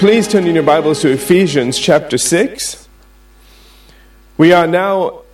Please 0.00 0.26
turn 0.26 0.46
in 0.46 0.54
your 0.54 0.64
Bibles 0.64 1.02
to 1.02 1.10
Ephesians 1.10 1.78
chapter 1.78 2.16
6. 2.16 2.88
We 4.38 4.50
are 4.50 4.66
now 4.66 5.24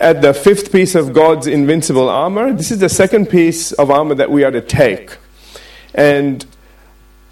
at 0.00 0.22
the 0.22 0.34
fifth 0.34 0.72
piece 0.72 0.96
of 0.96 1.12
God's 1.12 1.46
invincible 1.46 2.08
armor. 2.08 2.52
This 2.52 2.72
is 2.72 2.80
the 2.80 2.88
second 2.88 3.26
piece 3.26 3.70
of 3.70 3.92
armor 3.92 4.16
that 4.16 4.28
we 4.28 4.42
are 4.42 4.50
to 4.50 4.60
take. 4.60 5.18
And 5.94 6.44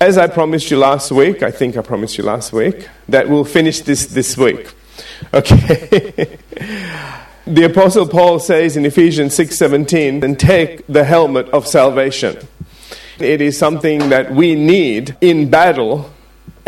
as 0.01 0.17
I 0.17 0.29
promised 0.29 0.71
you 0.71 0.77
last 0.77 1.11
week, 1.11 1.43
I 1.43 1.51
think 1.51 1.77
I 1.77 1.83
promised 1.83 2.17
you 2.17 2.23
last 2.23 2.53
week, 2.53 2.89
that 3.09 3.29
we'll 3.29 3.45
finish 3.45 3.81
this 3.81 4.07
this 4.07 4.37
week. 4.37 4.73
Okay. 5.35 6.39
the 7.49 7.65
apostle 7.65 8.07
Paul 8.07 8.39
says 8.39 8.77
in 8.77 8.87
Ephesians 8.87 9.37
6:17, 9.37 10.23
"And 10.23 10.39
take 10.39 10.87
the 10.87 11.03
helmet 11.03 11.49
of 11.49 11.67
salvation." 11.67 12.39
It 13.19 13.41
is 13.41 13.59
something 13.59 14.11
that 14.11 14.33
we 14.33 14.55
need 14.55 15.17
in 15.21 15.51
battle 15.51 16.13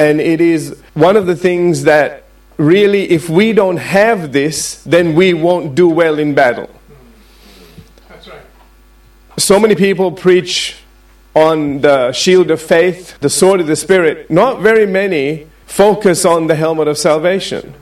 and 0.03 0.21
it 0.21 0.41
is 0.41 0.83
one 0.95 1.17
of 1.17 1.27
the 1.27 1.37
things 1.37 1.85
that 1.85 2.25
really, 2.57 3.11
if 3.11 3.29
we 3.29 3.53
don't 3.53 3.77
have 3.77 4.33
this, 4.33 4.83
then 4.83 5.15
we 5.15 5.33
won't 5.33 5.75
do 5.75 5.89
well 5.89 6.19
in 6.19 6.35
battle. 6.35 6.69
That's 8.09 8.29
right. 8.29 8.41
So 9.37 9.61
many 9.61 9.77
people 9.77 10.11
preach 10.11 10.77
on 11.35 11.81
the 11.83 12.13
shield 12.13 12.51
of 12.51 12.61
faith, 12.61 13.19
the 13.21 13.31
sword 13.31 13.61
of 13.61 13.67
the 13.69 13.77
Spirit. 13.77 14.29
Not 14.29 14.61
very 14.61 14.87
many 14.87 15.47
focus 15.67 16.25
on 16.25 16.49
the 16.49 16.57
helmet 16.57 16.89
of 16.89 16.99
salvation. 16.99 17.75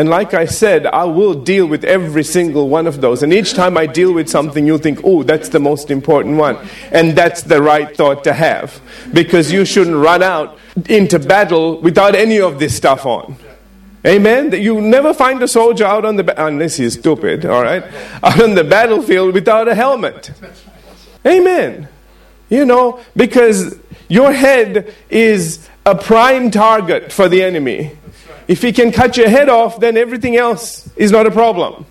And 0.00 0.08
like 0.08 0.32
I 0.32 0.46
said, 0.46 0.86
I 0.86 1.04
will 1.04 1.34
deal 1.34 1.66
with 1.66 1.84
every 1.84 2.24
single 2.24 2.70
one 2.70 2.86
of 2.86 3.02
those. 3.02 3.22
And 3.22 3.34
each 3.34 3.52
time 3.52 3.76
I 3.76 3.84
deal 3.84 4.14
with 4.14 4.30
something, 4.30 4.66
you'll 4.66 4.78
think, 4.78 5.00
oh, 5.04 5.24
that's 5.24 5.50
the 5.50 5.60
most 5.60 5.90
important 5.90 6.38
one. 6.38 6.56
And 6.90 7.14
that's 7.14 7.42
the 7.42 7.60
right 7.60 7.94
thought 7.94 8.24
to 8.24 8.32
have. 8.32 8.80
Because 9.12 9.52
you 9.52 9.66
shouldn't 9.66 9.96
run 9.96 10.22
out 10.22 10.58
into 10.88 11.18
battle 11.18 11.82
without 11.82 12.14
any 12.14 12.40
of 12.40 12.58
this 12.58 12.74
stuff 12.74 13.04
on. 13.04 13.36
Amen. 14.06 14.52
You 14.52 14.80
never 14.80 15.12
find 15.12 15.42
a 15.42 15.48
soldier 15.48 15.84
out 15.84 16.06
on 16.06 16.16
the 16.16 16.46
unless 16.46 16.76
he's 16.78 16.98
stupid, 16.98 17.44
all 17.44 17.62
right, 17.62 17.84
out 18.22 18.40
on 18.42 18.54
the 18.54 18.64
battlefield 18.64 19.34
without 19.34 19.68
a 19.68 19.74
helmet. 19.74 20.30
Amen. 21.26 21.88
You 22.48 22.64
know, 22.64 23.00
because 23.14 23.78
your 24.08 24.32
head 24.32 24.94
is 25.10 25.68
a 25.84 25.94
prime 25.94 26.50
target 26.50 27.12
for 27.12 27.28
the 27.28 27.42
enemy. 27.42 27.98
If 28.50 28.62
he 28.62 28.72
can 28.72 28.90
cut 28.90 29.16
your 29.16 29.28
head 29.28 29.48
off, 29.48 29.78
then 29.78 29.96
everything 29.96 30.36
else 30.36 30.90
is 30.96 31.12
not 31.12 31.24
a 31.24 31.30
problem. 31.30 31.86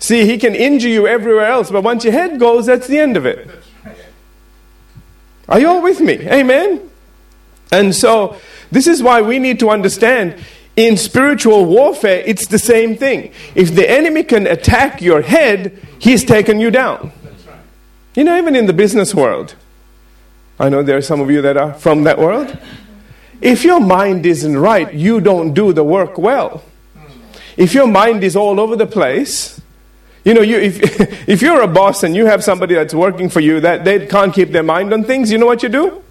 See, 0.00 0.26
he 0.26 0.36
can 0.36 0.56
injure 0.56 0.88
you 0.88 1.06
everywhere 1.06 1.46
else, 1.46 1.70
but 1.70 1.84
once 1.84 2.02
your 2.02 2.12
head 2.12 2.40
goes, 2.40 2.66
that's 2.66 2.88
the 2.88 2.98
end 2.98 3.16
of 3.16 3.26
it. 3.26 3.48
Are 5.48 5.60
you 5.60 5.68
all 5.68 5.80
with 5.80 6.00
me? 6.00 6.14
Amen. 6.14 6.90
And 7.70 7.94
so, 7.94 8.36
this 8.72 8.88
is 8.88 9.04
why 9.04 9.22
we 9.22 9.38
need 9.38 9.60
to 9.60 9.70
understand 9.70 10.34
in 10.74 10.96
spiritual 10.96 11.64
warfare, 11.66 12.24
it's 12.26 12.48
the 12.48 12.58
same 12.58 12.96
thing. 12.96 13.32
If 13.54 13.76
the 13.76 13.88
enemy 13.88 14.24
can 14.24 14.48
attack 14.48 15.00
your 15.00 15.22
head, 15.22 15.80
he's 16.00 16.24
taken 16.24 16.58
you 16.58 16.72
down. 16.72 17.12
You 18.16 18.24
know, 18.24 18.36
even 18.36 18.56
in 18.56 18.66
the 18.66 18.72
business 18.72 19.14
world, 19.14 19.54
I 20.58 20.70
know 20.70 20.82
there 20.82 20.96
are 20.96 21.02
some 21.02 21.20
of 21.20 21.30
you 21.30 21.40
that 21.42 21.56
are 21.56 21.72
from 21.74 22.02
that 22.02 22.18
world. 22.18 22.58
If 23.42 23.64
your 23.64 23.80
mind 23.80 24.24
isn't 24.24 24.56
right, 24.56 24.94
you 24.94 25.20
don't 25.20 25.52
do 25.52 25.72
the 25.72 25.82
work 25.82 26.16
well. 26.16 26.62
If 27.56 27.74
your 27.74 27.88
mind 27.88 28.22
is 28.22 28.36
all 28.36 28.60
over 28.60 28.76
the 28.76 28.86
place, 28.86 29.60
you 30.24 30.32
know, 30.32 30.42
you, 30.42 30.58
if, 30.58 30.78
if 31.28 31.42
you're 31.42 31.60
a 31.60 31.66
boss 31.66 32.04
and 32.04 32.14
you 32.14 32.26
have 32.26 32.44
somebody 32.44 32.76
that's 32.76 32.94
working 32.94 33.28
for 33.28 33.40
you 33.40 33.58
that 33.60 33.84
they 33.84 34.06
can't 34.06 34.32
keep 34.32 34.50
their 34.50 34.62
mind 34.62 34.92
on 34.94 35.02
things, 35.02 35.32
you 35.32 35.38
know 35.38 35.46
what 35.46 35.64
you 35.64 35.68
do? 35.68 36.04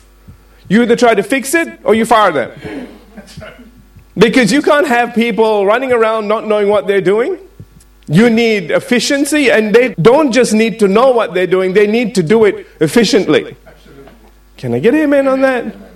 You 0.68 0.84
either 0.84 0.98
try 0.98 1.16
to 1.16 1.24
fix 1.24 1.54
it 1.54 1.80
or 1.86 1.96
you 1.96 2.06
fire 2.06 2.34
them. 2.34 2.88
Because 4.18 4.52
you 4.52 4.62
can't 4.62 4.88
have 4.88 5.16
people 5.16 5.66
running 5.66 5.94
around 5.94 6.28
not 6.28 6.46
knowing 6.46 6.68
what 6.68 6.86
they're 6.86 7.00
doing. 7.00 7.38
You 8.08 8.30
need 8.30 8.72
efficiency, 8.72 9.50
and 9.50 9.74
they 9.74 9.94
don't 9.94 10.34
just 10.34 10.54
need 10.54 10.80
to 10.80 10.90
know 10.90 11.12
what 11.12 11.34
they're 11.34 11.48
doing, 11.48 11.72
they 11.72 11.88
need 11.88 12.14
to 12.16 12.24
do 12.24 12.44
it 12.44 12.68
efficiently. 12.82 13.56
Can 14.58 14.74
I 14.74 14.80
get 14.80 14.94
amen 14.96 15.30
on 15.30 15.40
that? 15.42 15.91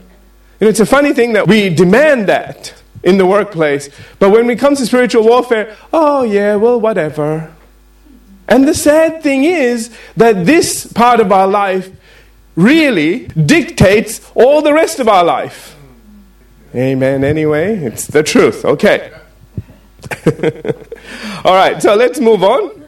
And 0.60 0.70
it's 0.70 0.80
a 0.80 0.86
funny 0.86 1.14
thing 1.14 1.34
that 1.34 1.48
we 1.48 1.70
demand 1.70 2.28
that 2.28 2.74
in 3.04 3.18
the 3.18 3.26
workplace, 3.26 3.90
but 4.20 4.32
when 4.32 4.50
it 4.50 4.58
comes 4.58 4.80
to 4.80 4.86
spiritual 4.86 5.24
warfare, 5.24 5.76
oh 5.94 6.24
yeah, 6.24 6.56
well, 6.56 6.80
whatever. 6.80 7.54
And 8.48 8.68
the 8.68 8.74
sad 8.74 9.22
thing 9.22 9.44
is 9.44 9.96
that 10.18 10.46
this 10.46 10.92
part 10.92 11.20
of 11.20 11.32
our 11.32 11.48
life 11.48 11.92
really 12.56 13.28
dictates 13.28 14.32
all 14.34 14.62
the 14.62 14.74
rest 14.74 15.00
of 15.00 15.08
our 15.08 15.24
life. 15.24 15.76
Amen, 16.74 17.24
anyway. 17.24 17.78
It's 17.78 18.08
the 18.08 18.24
truth. 18.24 18.66
Okay. 18.66 19.12
all 21.46 21.54
right, 21.54 21.82
so 21.82 21.96
let's 21.96 22.20
move 22.20 22.44
on. 22.44 22.86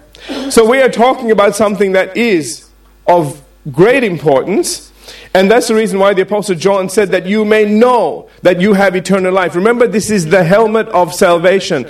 So, 0.52 0.68
we 0.70 0.82
are 0.82 0.90
talking 0.90 1.32
about 1.32 1.56
something 1.56 1.94
that 1.94 2.18
is 2.18 2.68
of 3.08 3.42
great 3.72 4.04
importance. 4.04 4.92
And 5.34 5.52
that's 5.52 5.68
the 5.68 5.76
reason 5.76 6.00
why 6.00 6.14
the 6.14 6.24
Apostle 6.24 6.56
John 6.56 6.90
said 6.90 7.10
that 7.12 7.26
you 7.26 7.46
may 7.46 7.66
know 7.66 8.30
that 8.42 8.60
you 8.62 8.74
have 8.74 8.96
eternal 8.96 9.34
life. 9.34 9.56
Remember, 9.56 9.88
this 9.88 10.10
is 10.10 10.28
the 10.28 10.44
helmet 10.44 10.88
of 10.90 11.14
salvation. 11.14 11.88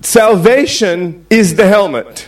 Salvation 0.00 1.26
is 1.28 1.56
the 1.56 1.66
helmet. 1.66 2.26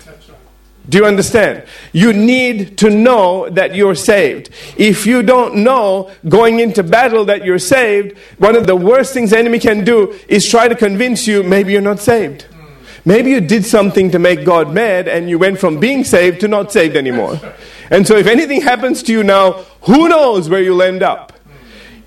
Do 0.88 0.98
you 0.98 1.06
understand? 1.06 1.64
You 1.92 2.12
need 2.12 2.76
to 2.78 2.90
know 2.90 3.48
that 3.50 3.74
you're 3.74 3.94
saved. 3.94 4.50
If 4.76 5.06
you 5.06 5.22
don't 5.22 5.56
know 5.56 6.10
going 6.28 6.58
into 6.58 6.82
battle 6.82 7.24
that 7.26 7.44
you're 7.44 7.60
saved, 7.60 8.18
one 8.38 8.56
of 8.56 8.66
the 8.66 8.74
worst 8.74 9.14
things 9.14 9.30
the 9.30 9.38
enemy 9.38 9.60
can 9.60 9.84
do 9.84 10.18
is 10.26 10.48
try 10.48 10.66
to 10.66 10.74
convince 10.74 11.26
you 11.26 11.44
maybe 11.44 11.72
you're 11.72 11.80
not 11.80 12.00
saved. 12.00 12.46
Maybe 13.04 13.30
you 13.30 13.40
did 13.40 13.64
something 13.64 14.10
to 14.10 14.18
make 14.18 14.44
God 14.44 14.72
mad 14.72 15.08
and 15.08 15.28
you 15.28 15.38
went 15.38 15.58
from 15.58 15.78
being 15.78 16.04
saved 16.04 16.40
to 16.40 16.48
not 16.48 16.72
saved 16.72 16.96
anymore. 16.96 17.40
And 17.92 18.08
so 18.08 18.16
if 18.16 18.26
anything 18.26 18.62
happens 18.62 19.02
to 19.04 19.12
you 19.12 19.22
now, 19.22 19.64
who 19.82 20.08
knows 20.08 20.48
where 20.48 20.62
you'll 20.62 20.82
end 20.82 21.02
up? 21.02 21.34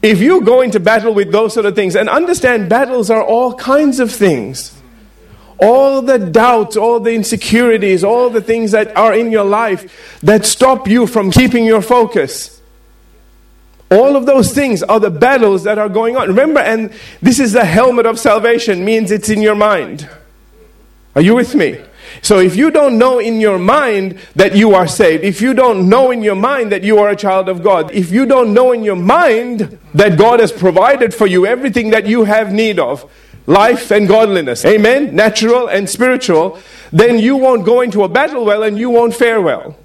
If 0.01 0.19
you 0.19 0.41
go 0.41 0.61
into 0.61 0.79
battle 0.79 1.13
with 1.13 1.31
those 1.31 1.53
sort 1.53 1.67
of 1.67 1.75
things, 1.75 1.95
and 1.95 2.09
understand 2.09 2.69
battles 2.69 3.09
are 3.09 3.23
all 3.23 3.53
kinds 3.53 3.99
of 3.99 4.11
things 4.11 4.73
all 5.57 6.01
the 6.01 6.19
doubts, 6.19 6.75
all 6.75 6.99
the 6.99 7.13
insecurities, 7.13 8.03
all 8.03 8.29
the 8.29 8.41
things 8.41 8.71
that 8.71 8.95
are 8.97 9.13
in 9.13 9.31
your 9.31 9.45
life 9.45 10.19
that 10.21 10.43
stop 10.45 10.85
you 10.85 11.07
from 11.07 11.31
keeping 11.31 11.63
your 11.63 11.81
focus. 11.81 12.61
All 13.89 14.17
of 14.17 14.25
those 14.25 14.53
things 14.53 14.83
are 14.83 14.99
the 14.99 15.09
battles 15.09 15.63
that 15.63 15.77
are 15.77 15.87
going 15.87 16.17
on. 16.17 16.27
Remember, 16.27 16.59
and 16.59 16.91
this 17.21 17.39
is 17.39 17.53
the 17.53 17.63
helmet 17.63 18.05
of 18.05 18.19
salvation, 18.19 18.83
means 18.83 19.11
it's 19.11 19.29
in 19.29 19.41
your 19.41 19.55
mind. 19.55 20.09
Are 21.15 21.21
you 21.21 21.35
with 21.35 21.55
me? 21.55 21.79
So 22.21 22.39
if 22.39 22.55
you 22.55 22.71
don't 22.71 22.97
know 22.97 23.19
in 23.19 23.39
your 23.39 23.59
mind 23.59 24.19
that 24.35 24.55
you 24.55 24.73
are 24.73 24.87
saved, 24.87 25.23
if 25.23 25.41
you 25.41 25.53
don't 25.53 25.89
know 25.89 26.11
in 26.11 26.21
your 26.21 26.35
mind 26.35 26.71
that 26.71 26.83
you 26.83 26.97
are 26.99 27.09
a 27.09 27.15
child 27.15 27.49
of 27.49 27.63
God, 27.63 27.91
if 27.91 28.11
you 28.11 28.25
don't 28.25 28.53
know 28.53 28.71
in 28.71 28.83
your 28.83 28.95
mind 28.95 29.77
that 29.93 30.17
God 30.17 30.39
has 30.39 30.51
provided 30.51 31.13
for 31.13 31.27
you 31.27 31.45
everything 31.45 31.91
that 31.91 32.05
you 32.05 32.23
have 32.23 32.51
need 32.51 32.79
of, 32.79 33.09
life 33.47 33.91
and 33.91 34.07
godliness, 34.07 34.65
amen, 34.65 35.15
natural 35.15 35.67
and 35.67 35.89
spiritual, 35.89 36.59
then 36.91 37.19
you 37.19 37.35
won't 37.35 37.65
go 37.65 37.81
into 37.81 38.03
a 38.03 38.09
battle 38.09 38.45
well 38.45 38.63
and 38.63 38.77
you 38.77 38.89
won't 38.89 39.13
fare 39.13 39.41
well. 39.41 39.75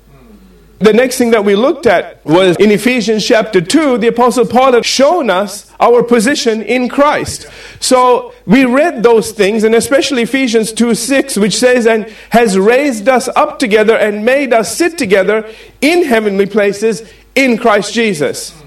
The 0.81 0.95
next 0.95 1.19
thing 1.19 1.31
that 1.33 1.45
we 1.45 1.57
looked 1.57 1.85
at 1.85 2.25
was 2.25 2.57
in 2.57 2.71
Ephesians 2.71 3.27
chapter 3.27 3.61
2, 3.61 3.99
the 3.99 4.07
Apostle 4.07 4.47
Paul 4.47 4.73
had 4.73 4.87
shown 4.87 5.29
us 5.29 5.71
our 5.79 6.03
position 6.03 6.63
in 6.63 6.89
Christ. 6.89 7.47
So 7.81 8.33
we 8.47 8.65
read 8.65 9.03
those 9.03 9.33
things, 9.33 9.63
and 9.63 9.75
especially 9.75 10.23
Ephesians 10.23 10.73
2 10.73 10.95
6, 10.95 11.37
which 11.37 11.59
says, 11.59 11.87
And 11.87 12.07
has 12.31 12.59
raised 12.59 13.11
us 13.11 13.29
up 13.37 13.59
together 13.59 13.95
and 13.95 14.25
made 14.25 14.55
us 14.55 14.75
sit 14.75 14.97
together 14.97 15.53
in 15.83 16.03
heavenly 16.07 16.47
places 16.47 17.03
in 17.35 17.59
Christ 17.59 17.93
Jesus. 17.93 18.60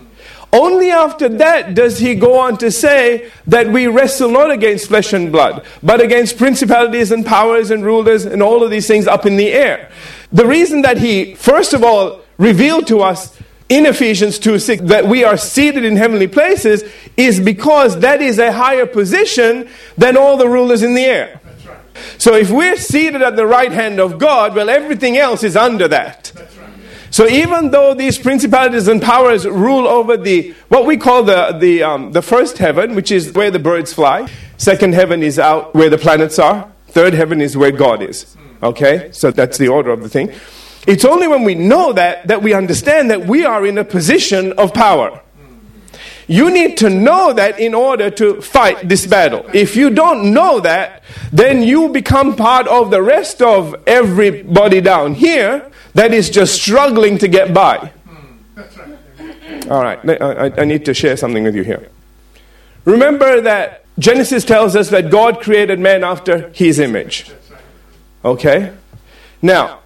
Only 0.54 0.92
after 0.92 1.28
that 1.30 1.74
does 1.74 1.98
he 1.98 2.14
go 2.14 2.40
on 2.40 2.58
to 2.60 2.70
say 2.70 3.32
that 3.48 3.68
we 3.68 3.88
wrestle 3.88 4.30
not 4.30 4.52
against 4.52 4.88
flesh 4.88 5.12
and 5.12 5.32
blood, 5.32 5.66
but 5.82 6.00
against 6.00 6.38
principalities 6.38 7.12
and 7.12 7.26
powers 7.26 7.72
and 7.72 7.84
rulers 7.84 8.24
and 8.26 8.44
all 8.44 8.64
of 8.64 8.70
these 8.70 8.88
things 8.88 9.08
up 9.08 9.26
in 9.26 9.36
the 9.36 9.52
air. 9.52 9.90
The 10.32 10.46
reason 10.46 10.84
that 10.84 11.00
he, 11.00 11.34
first 11.34 11.74
of 11.74 11.84
all, 11.84 12.22
revealed 12.38 12.86
to 12.88 13.02
us 13.02 13.36
in 13.68 13.88
Ephesians 13.88 14.38
2 14.38 14.60
6 14.60 14.84
that 14.84 15.08
we 15.08 15.24
are 15.24 15.38
seated 15.38 15.86
in 15.86 15.96
heavenly 15.96 16.28
places 16.28 16.84
is 17.18 17.40
because 17.40 18.00
that 18.02 18.22
is 18.22 18.38
a 18.38 18.52
higher 18.52 18.86
position 18.86 19.68
than 19.98 20.16
all 20.16 20.38
the 20.38 20.48
rulers 20.48 20.84
in 20.84 20.94
the 20.94 21.04
air. 21.04 21.42
So 22.20 22.36
if 22.36 22.52
we're 22.52 22.78
seated 22.78 23.24
at 23.24 23.36
the 23.36 23.48
right 23.48 23.72
hand 23.72 24.00
of 24.00 24.20
God, 24.20 24.56
well, 24.56 24.70
everything 24.70 25.18
else 25.18 25.44
is 25.44 25.56
under 25.56 25.88
that. 25.88 26.32
So 27.14 27.28
even 27.28 27.70
though 27.70 27.94
these 27.94 28.18
principalities 28.18 28.88
and 28.88 29.00
powers 29.00 29.46
rule 29.46 29.88
over 29.88 30.18
the 30.18 30.56
what 30.70 30.88
we 30.88 30.98
call 30.98 31.22
the 31.22 31.56
the 31.60 31.84
um, 31.84 32.12
the 32.12 32.24
first 32.24 32.58
heaven, 32.58 32.96
which 32.96 33.12
is 33.12 33.32
where 33.34 33.52
the 33.52 33.60
birds 33.60 33.94
fly, 33.94 34.28
second 34.58 34.96
heaven 34.96 35.22
is 35.22 35.38
out 35.38 35.76
where 35.76 35.92
the 35.92 36.00
planets 36.00 36.40
are, 36.40 36.72
third 36.88 37.14
heaven 37.14 37.40
is 37.40 37.56
where 37.56 37.70
God 37.70 38.02
is. 38.02 38.36
Okay, 38.64 39.12
so 39.12 39.30
that's 39.30 39.60
the 39.60 39.68
order 39.68 39.92
of 39.92 40.02
the 40.02 40.10
thing. 40.10 40.34
It's 40.88 41.06
only 41.06 41.28
when 41.28 41.44
we 41.44 41.54
know 41.54 41.94
that 41.94 42.26
that 42.30 42.42
we 42.42 42.52
understand 42.52 43.12
that 43.12 43.28
we 43.28 43.46
are 43.46 43.64
in 43.64 43.78
a 43.78 43.86
position 43.86 44.54
of 44.54 44.74
power. 44.74 45.22
You 46.26 46.50
need 46.50 46.78
to 46.78 46.90
know 46.90 47.32
that 47.34 47.60
in 47.60 47.76
order 47.76 48.10
to 48.10 48.42
fight 48.42 48.90
this 48.90 49.06
battle. 49.06 49.46
If 49.54 49.76
you 49.76 49.92
don't 49.92 50.34
know 50.34 50.62
that, 50.62 51.04
then 51.32 51.62
you 51.62 51.90
become 51.90 52.36
part 52.36 52.68
of 52.68 52.90
the 52.90 53.04
rest 53.04 53.40
of 53.44 53.76
everybody 53.86 54.82
down 54.82 55.14
here 55.14 55.70
that 55.94 56.14
is 56.14 56.30
just 56.30 56.56
struggling 56.56 57.18
to 57.20 57.28
get 57.28 57.54
by. 57.54 57.92
All 59.70 59.82
right, 59.82 60.00
I, 60.22 60.52
I- 60.58 60.66
need 60.66 60.86
to 60.86 60.94
share 60.94 61.16
something 61.16 61.44
with 61.44 61.56
you 61.56 61.64
here. 61.64 61.90
Remember 62.86 63.40
that 63.42 63.86
Genesis 63.98 64.44
tells 64.44 64.76
us 64.76 64.90
that 64.90 65.10
God 65.10 65.40
created 65.40 65.80
man 65.80 66.04
after 66.04 66.50
his 66.50 66.80
image. 66.80 67.32
Okay? 68.26 68.74
Now, 69.42 69.80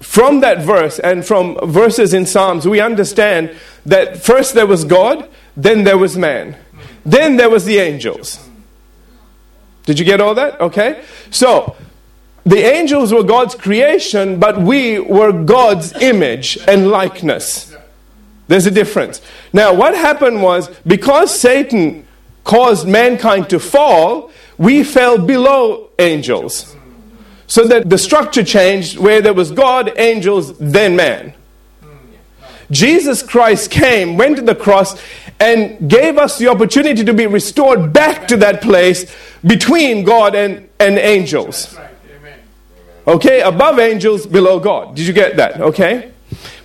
from 0.00 0.40
that 0.40 0.58
verse 0.58 0.98
and 0.98 1.24
from 1.24 1.56
verses 1.70 2.12
in 2.12 2.26
Psalms, 2.26 2.66
we 2.66 2.80
understand 2.80 3.54
that 3.86 4.18
first 4.18 4.54
there 4.54 4.66
was 4.66 4.84
God, 4.84 5.28
then 5.56 5.84
there 5.84 5.96
was 5.98 6.16
man, 6.18 6.56
then 7.04 7.36
there 7.36 7.48
was 7.48 7.64
the 7.64 7.78
angels. 7.78 8.48
Did 9.84 9.98
you 9.98 10.04
get 10.04 10.20
all 10.20 10.34
that? 10.34 10.60
Okay? 10.60 11.02
So, 11.30 11.76
the 12.44 12.58
angels 12.58 13.12
were 13.12 13.22
God's 13.22 13.54
creation, 13.54 14.40
but 14.40 14.60
we 14.60 14.98
were 14.98 15.32
God's 15.32 15.92
image 15.94 16.58
and 16.66 16.90
likeness. 16.90 17.74
There's 18.48 18.66
a 18.66 18.70
difference. 18.70 19.22
Now, 19.52 19.72
what 19.72 19.94
happened 19.94 20.42
was 20.42 20.68
because 20.86 21.38
Satan 21.38 22.06
caused 22.44 22.88
mankind 22.88 23.48
to 23.50 23.60
fall, 23.60 24.30
we 24.58 24.82
fell 24.82 25.18
below 25.18 25.90
angels. 25.98 26.76
So 27.46 27.66
that 27.68 27.88
the 27.88 27.98
structure 27.98 28.42
changed 28.42 28.98
where 28.98 29.20
there 29.20 29.34
was 29.34 29.50
God, 29.50 29.92
angels, 29.96 30.56
then 30.58 30.96
man. 30.96 31.34
Jesus 32.70 33.22
Christ 33.22 33.70
came, 33.70 34.16
went 34.16 34.36
to 34.36 34.42
the 34.42 34.54
cross, 34.54 35.00
and 35.38 35.90
gave 35.90 36.18
us 36.18 36.38
the 36.38 36.48
opportunity 36.48 37.04
to 37.04 37.12
be 37.12 37.26
restored 37.26 37.92
back 37.92 38.26
to 38.28 38.36
that 38.38 38.62
place 38.62 39.14
between 39.44 40.04
God 40.04 40.34
and, 40.34 40.68
and 40.80 40.98
angels. 40.98 41.76
Okay, 43.06 43.40
above 43.40 43.78
angels, 43.78 44.26
below 44.26 44.60
God. 44.60 44.94
Did 44.94 45.06
you 45.06 45.12
get 45.12 45.36
that? 45.36 45.60
Okay? 45.60 46.12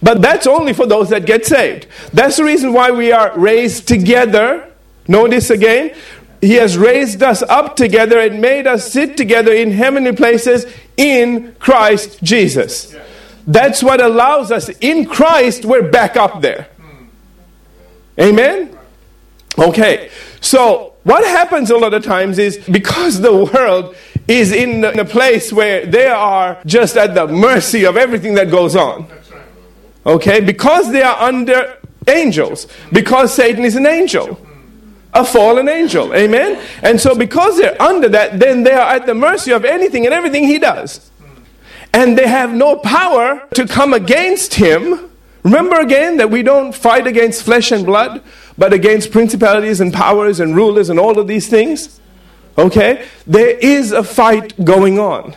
But 0.01 0.21
that's 0.21 0.45
only 0.45 0.73
for 0.73 0.85
those 0.85 1.09
that 1.09 1.25
get 1.25 1.45
saved. 1.45 1.87
That's 2.13 2.37
the 2.37 2.43
reason 2.43 2.73
why 2.73 2.91
we 2.91 3.11
are 3.11 3.37
raised 3.37 3.87
together. 3.87 4.71
Notice 5.07 5.49
again, 5.49 5.95
He 6.41 6.53
has 6.53 6.77
raised 6.77 7.23
us 7.23 7.41
up 7.43 7.75
together 7.75 8.19
and 8.19 8.39
made 8.39 8.67
us 8.67 8.91
sit 8.91 9.17
together 9.17 9.51
in 9.51 9.71
heavenly 9.71 10.13
places 10.13 10.65
in 10.95 11.55
Christ 11.59 12.21
Jesus. 12.21 12.95
That's 13.47 13.81
what 13.81 14.01
allows 14.01 14.51
us. 14.51 14.69
In 14.81 15.05
Christ, 15.05 15.65
we're 15.65 15.89
back 15.89 16.17
up 16.17 16.41
there. 16.41 16.67
Amen? 18.19 18.77
Okay, 19.57 20.09
so 20.41 20.93
what 21.03 21.23
happens 21.23 21.71
a 21.71 21.77
lot 21.77 21.93
of 21.93 22.03
times 22.03 22.37
is 22.37 22.57
because 22.69 23.21
the 23.21 23.33
world 23.33 23.95
is 24.27 24.51
in 24.51 24.83
a 24.83 25.05
place 25.05 25.53
where 25.53 25.85
they 25.85 26.07
are 26.07 26.59
just 26.65 26.97
at 26.97 27.15
the 27.15 27.27
mercy 27.27 27.85
of 27.85 27.95
everything 27.95 28.33
that 28.35 28.51
goes 28.51 28.75
on. 28.75 29.07
Okay, 30.05 30.39
because 30.41 30.91
they 30.91 31.01
are 31.01 31.17
under 31.19 31.77
angels, 32.07 32.67
because 32.91 33.33
Satan 33.33 33.65
is 33.65 33.75
an 33.75 33.85
angel, 33.85 34.39
a 35.13 35.25
fallen 35.25 35.67
angel. 35.67 36.13
Amen? 36.13 36.61
And 36.81 36.99
so, 36.99 37.15
because 37.15 37.57
they're 37.57 37.81
under 37.81 38.09
that, 38.09 38.39
then 38.39 38.63
they 38.63 38.71
are 38.71 38.95
at 38.95 39.05
the 39.05 39.13
mercy 39.13 39.51
of 39.51 39.65
anything 39.65 40.05
and 40.05 40.13
everything 40.13 40.45
he 40.45 40.59
does. 40.59 41.11
And 41.93 42.17
they 42.17 42.27
have 42.27 42.53
no 42.53 42.77
power 42.77 43.47
to 43.55 43.65
come 43.65 43.93
against 43.93 44.55
him. 44.55 45.09
Remember 45.43 45.79
again 45.79 46.17
that 46.17 46.29
we 46.29 46.43
don't 46.43 46.73
fight 46.73 47.07
against 47.07 47.43
flesh 47.43 47.71
and 47.71 47.85
blood, 47.85 48.21
but 48.57 48.73
against 48.73 49.11
principalities 49.11 49.79
and 49.79 49.93
powers 49.93 50.39
and 50.39 50.55
rulers 50.55 50.89
and 50.89 50.99
all 50.99 51.17
of 51.17 51.27
these 51.27 51.47
things. 51.47 51.99
Okay? 52.57 53.05
There 53.25 53.57
is 53.57 53.91
a 53.91 54.03
fight 54.03 54.63
going 54.63 54.99
on. 54.99 55.35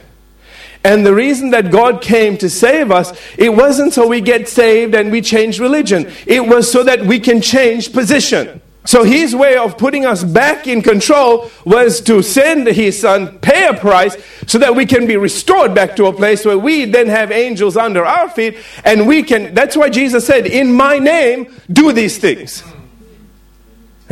And 0.83 1.05
the 1.05 1.15
reason 1.15 1.51
that 1.51 1.71
God 1.71 2.01
came 2.01 2.39
to 2.39 2.49
save 2.49 2.91
us, 2.91 3.13
it 3.37 3.51
wasn't 3.51 3.93
so 3.93 4.09
we 4.09 4.23
get 4.23 4.49
saved 4.49 4.95
and 4.95 5.13
we 5.13 5.21
change 5.21 5.61
religion. 5.61 6.11
It 6.27 6.47
was 6.47 6.73
so 6.73 6.83
that 6.85 7.05
we 7.05 7.21
can 7.21 7.43
change 7.43 7.93
position. 7.93 8.63
So 8.87 9.05
his 9.05 9.37
way 9.37 9.59
of 9.59 9.77
putting 9.77 10.07
us 10.07 10.25
back 10.25 10.67
in 10.67 10.81
control 10.81 11.51
was 11.67 12.01
to 12.03 12.23
send 12.23 12.67
his 12.67 12.99
son, 12.99 13.39
pay 13.41 13.67
a 13.67 13.75
price, 13.75 14.17
so 14.47 14.57
that 14.59 14.75
we 14.75 14.87
can 14.87 15.07
be 15.07 15.19
restored 15.19 15.75
back 15.75 15.97
to 15.97 16.07
a 16.07 16.15
place 16.15 16.47
where 16.47 16.59
we 16.59 16.87
then 16.87 17.09
have 17.09 17.31
angels 17.31 17.77
under 17.77 18.07
our 18.07 18.31
feet, 18.31 18.57
and 18.83 19.07
we 19.07 19.23
can. 19.23 19.53
That's 19.55 19.77
why 19.77 19.91
Jesus 19.91 20.27
said, 20.27 20.47
In 20.47 20.73
my 20.73 20.99
name, 20.99 21.55
do 21.71 21.93
these 21.93 22.17
things. 22.17 22.65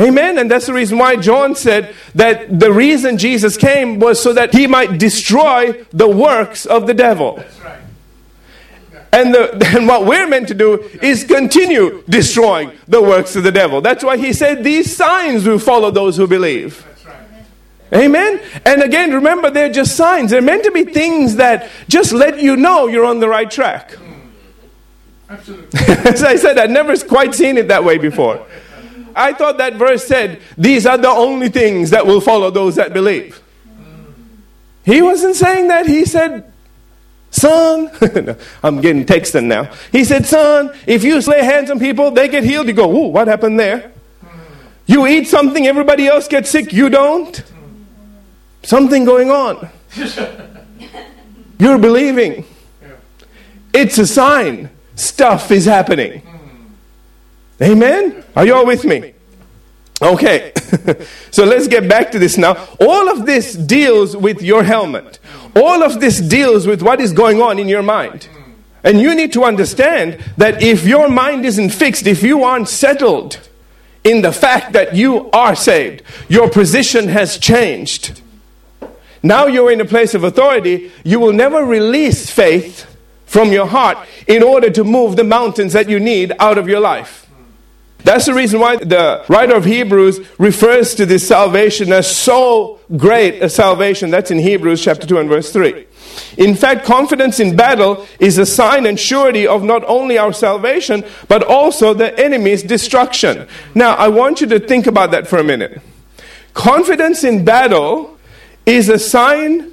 Amen. 0.00 0.38
And 0.38 0.50
that's 0.50 0.66
the 0.66 0.72
reason 0.72 0.98
why 0.98 1.16
John 1.16 1.56
said 1.56 1.94
that 2.14 2.60
the 2.60 2.72
reason 2.72 3.18
Jesus 3.18 3.56
came 3.56 3.98
was 3.98 4.22
so 4.22 4.32
that 4.32 4.54
he 4.54 4.66
might 4.66 4.98
destroy 4.98 5.72
the 5.90 6.08
works 6.08 6.66
of 6.66 6.86
the 6.86 6.94
devil. 6.94 7.36
That's 7.36 7.60
right. 7.60 7.80
And, 9.12 9.34
the, 9.34 9.72
and 9.76 9.88
what 9.88 10.06
we're 10.06 10.28
meant 10.28 10.48
to 10.48 10.54
do 10.54 10.78
is 11.02 11.24
continue 11.24 12.04
destroying 12.08 12.72
the 12.86 13.02
works 13.02 13.34
of 13.34 13.42
the 13.42 13.50
devil. 13.50 13.80
That's 13.80 14.04
why 14.04 14.18
he 14.18 14.32
said 14.32 14.62
these 14.62 14.94
signs 14.94 15.46
will 15.46 15.58
follow 15.58 15.90
those 15.90 16.16
who 16.16 16.28
believe. 16.28 16.84
That's 16.84 17.06
right. 17.06 18.04
Amen. 18.04 18.40
And 18.64 18.82
again, 18.82 19.12
remember, 19.12 19.50
they're 19.50 19.72
just 19.72 19.96
signs. 19.96 20.30
They're 20.30 20.40
meant 20.42 20.62
to 20.64 20.70
be 20.70 20.84
things 20.84 21.36
that 21.36 21.68
just 21.88 22.12
let 22.12 22.40
you 22.40 22.56
know 22.56 22.86
you're 22.86 23.04
on 23.04 23.18
the 23.18 23.28
right 23.28 23.50
track. 23.50 23.92
Hmm. 23.92 24.04
Absolutely. 25.30 25.80
As 26.08 26.22
I 26.22 26.36
said, 26.36 26.56
I'd 26.56 26.70
never 26.70 26.96
quite 26.98 27.34
seen 27.34 27.58
it 27.58 27.66
that 27.68 27.82
way 27.82 27.98
before. 27.98 28.46
I 29.18 29.32
thought 29.32 29.58
that 29.58 29.74
verse 29.74 30.06
said, 30.06 30.40
These 30.56 30.86
are 30.86 30.96
the 30.96 31.08
only 31.08 31.48
things 31.48 31.90
that 31.90 32.06
will 32.06 32.20
follow 32.20 32.50
those 32.50 32.76
that 32.76 32.92
believe. 32.92 33.42
He 34.84 35.02
wasn't 35.02 35.36
saying 35.36 35.68
that. 35.68 35.86
He 35.86 36.04
said, 36.04 36.50
Son, 37.30 37.90
I'm 38.62 38.80
getting 38.80 39.04
texting 39.04 39.44
now. 39.44 39.70
He 39.92 40.04
said, 40.04 40.24
Son, 40.24 40.74
if 40.86 41.04
you 41.04 41.20
lay 41.20 41.42
hands 41.42 41.70
on 41.70 41.78
people, 41.78 42.10
they 42.10 42.28
get 42.28 42.44
healed. 42.44 42.68
You 42.68 42.72
go, 42.72 42.90
Ooh, 42.90 43.08
what 43.08 43.28
happened 43.28 43.60
there? 43.60 43.92
You 44.86 45.06
eat 45.06 45.28
something, 45.28 45.66
everybody 45.66 46.06
else 46.06 46.28
gets 46.28 46.48
sick, 46.48 46.72
you 46.72 46.88
don't? 46.88 47.42
Something 48.62 49.04
going 49.04 49.30
on. 49.30 49.68
You're 51.58 51.78
believing. 51.78 52.44
It's 53.74 53.98
a 53.98 54.06
sign. 54.06 54.70
Stuff 54.94 55.50
is 55.50 55.66
happening. 55.66 56.22
Amen? 57.60 58.24
Are 58.36 58.46
you 58.46 58.54
all 58.54 58.66
with 58.66 58.84
me? 58.84 59.14
Okay, 60.00 60.52
so 61.32 61.44
let's 61.44 61.66
get 61.66 61.88
back 61.88 62.12
to 62.12 62.18
this 62.20 62.38
now. 62.38 62.68
All 62.80 63.08
of 63.08 63.26
this 63.26 63.54
deals 63.54 64.16
with 64.16 64.42
your 64.42 64.62
helmet. 64.62 65.18
All 65.56 65.82
of 65.82 66.00
this 66.00 66.20
deals 66.20 66.68
with 66.68 66.82
what 66.82 67.00
is 67.00 67.12
going 67.12 67.42
on 67.42 67.58
in 67.58 67.68
your 67.68 67.82
mind. 67.82 68.28
And 68.84 69.00
you 69.00 69.14
need 69.14 69.32
to 69.32 69.44
understand 69.44 70.22
that 70.36 70.62
if 70.62 70.86
your 70.86 71.08
mind 71.08 71.44
isn't 71.44 71.70
fixed, 71.70 72.06
if 72.06 72.22
you 72.22 72.44
aren't 72.44 72.68
settled 72.68 73.40
in 74.04 74.22
the 74.22 74.32
fact 74.32 74.72
that 74.72 74.94
you 74.94 75.28
are 75.30 75.56
saved, 75.56 76.02
your 76.28 76.48
position 76.48 77.08
has 77.08 77.36
changed. 77.36 78.22
Now 79.22 79.46
you're 79.46 79.72
in 79.72 79.80
a 79.80 79.84
place 79.84 80.14
of 80.14 80.22
authority, 80.22 80.92
you 81.02 81.18
will 81.18 81.32
never 81.32 81.64
release 81.64 82.30
faith 82.30 82.86
from 83.26 83.50
your 83.50 83.66
heart 83.66 83.98
in 84.28 84.44
order 84.44 84.70
to 84.70 84.84
move 84.84 85.16
the 85.16 85.24
mountains 85.24 85.72
that 85.72 85.88
you 85.88 85.98
need 85.98 86.32
out 86.38 86.56
of 86.56 86.68
your 86.68 86.80
life. 86.80 87.27
That's 88.04 88.26
the 88.26 88.34
reason 88.34 88.60
why 88.60 88.76
the 88.76 89.24
writer 89.28 89.54
of 89.54 89.64
Hebrews 89.64 90.20
refers 90.38 90.94
to 90.94 91.04
this 91.04 91.26
salvation 91.26 91.92
as 91.92 92.14
so 92.14 92.78
great 92.96 93.42
a 93.42 93.48
salvation. 93.48 94.10
That's 94.10 94.30
in 94.30 94.38
Hebrews 94.38 94.82
chapter 94.82 95.06
2 95.06 95.18
and 95.18 95.28
verse 95.28 95.52
3. 95.52 95.86
In 96.36 96.54
fact, 96.54 96.84
confidence 96.84 97.40
in 97.40 97.56
battle 97.56 98.06
is 98.18 98.38
a 98.38 98.46
sign 98.46 98.86
and 98.86 98.98
surety 98.98 99.46
of 99.46 99.62
not 99.62 99.84
only 99.86 100.16
our 100.16 100.32
salvation, 100.32 101.04
but 101.26 101.42
also 101.42 101.92
the 101.92 102.18
enemy's 102.18 102.62
destruction. 102.62 103.46
Now, 103.74 103.94
I 103.94 104.08
want 104.08 104.40
you 104.40 104.46
to 104.48 104.60
think 104.60 104.86
about 104.86 105.10
that 105.10 105.26
for 105.26 105.38
a 105.38 105.44
minute. 105.44 105.80
Confidence 106.54 107.24
in 107.24 107.44
battle 107.44 108.16
is 108.64 108.88
a 108.88 108.98
sign 108.98 109.72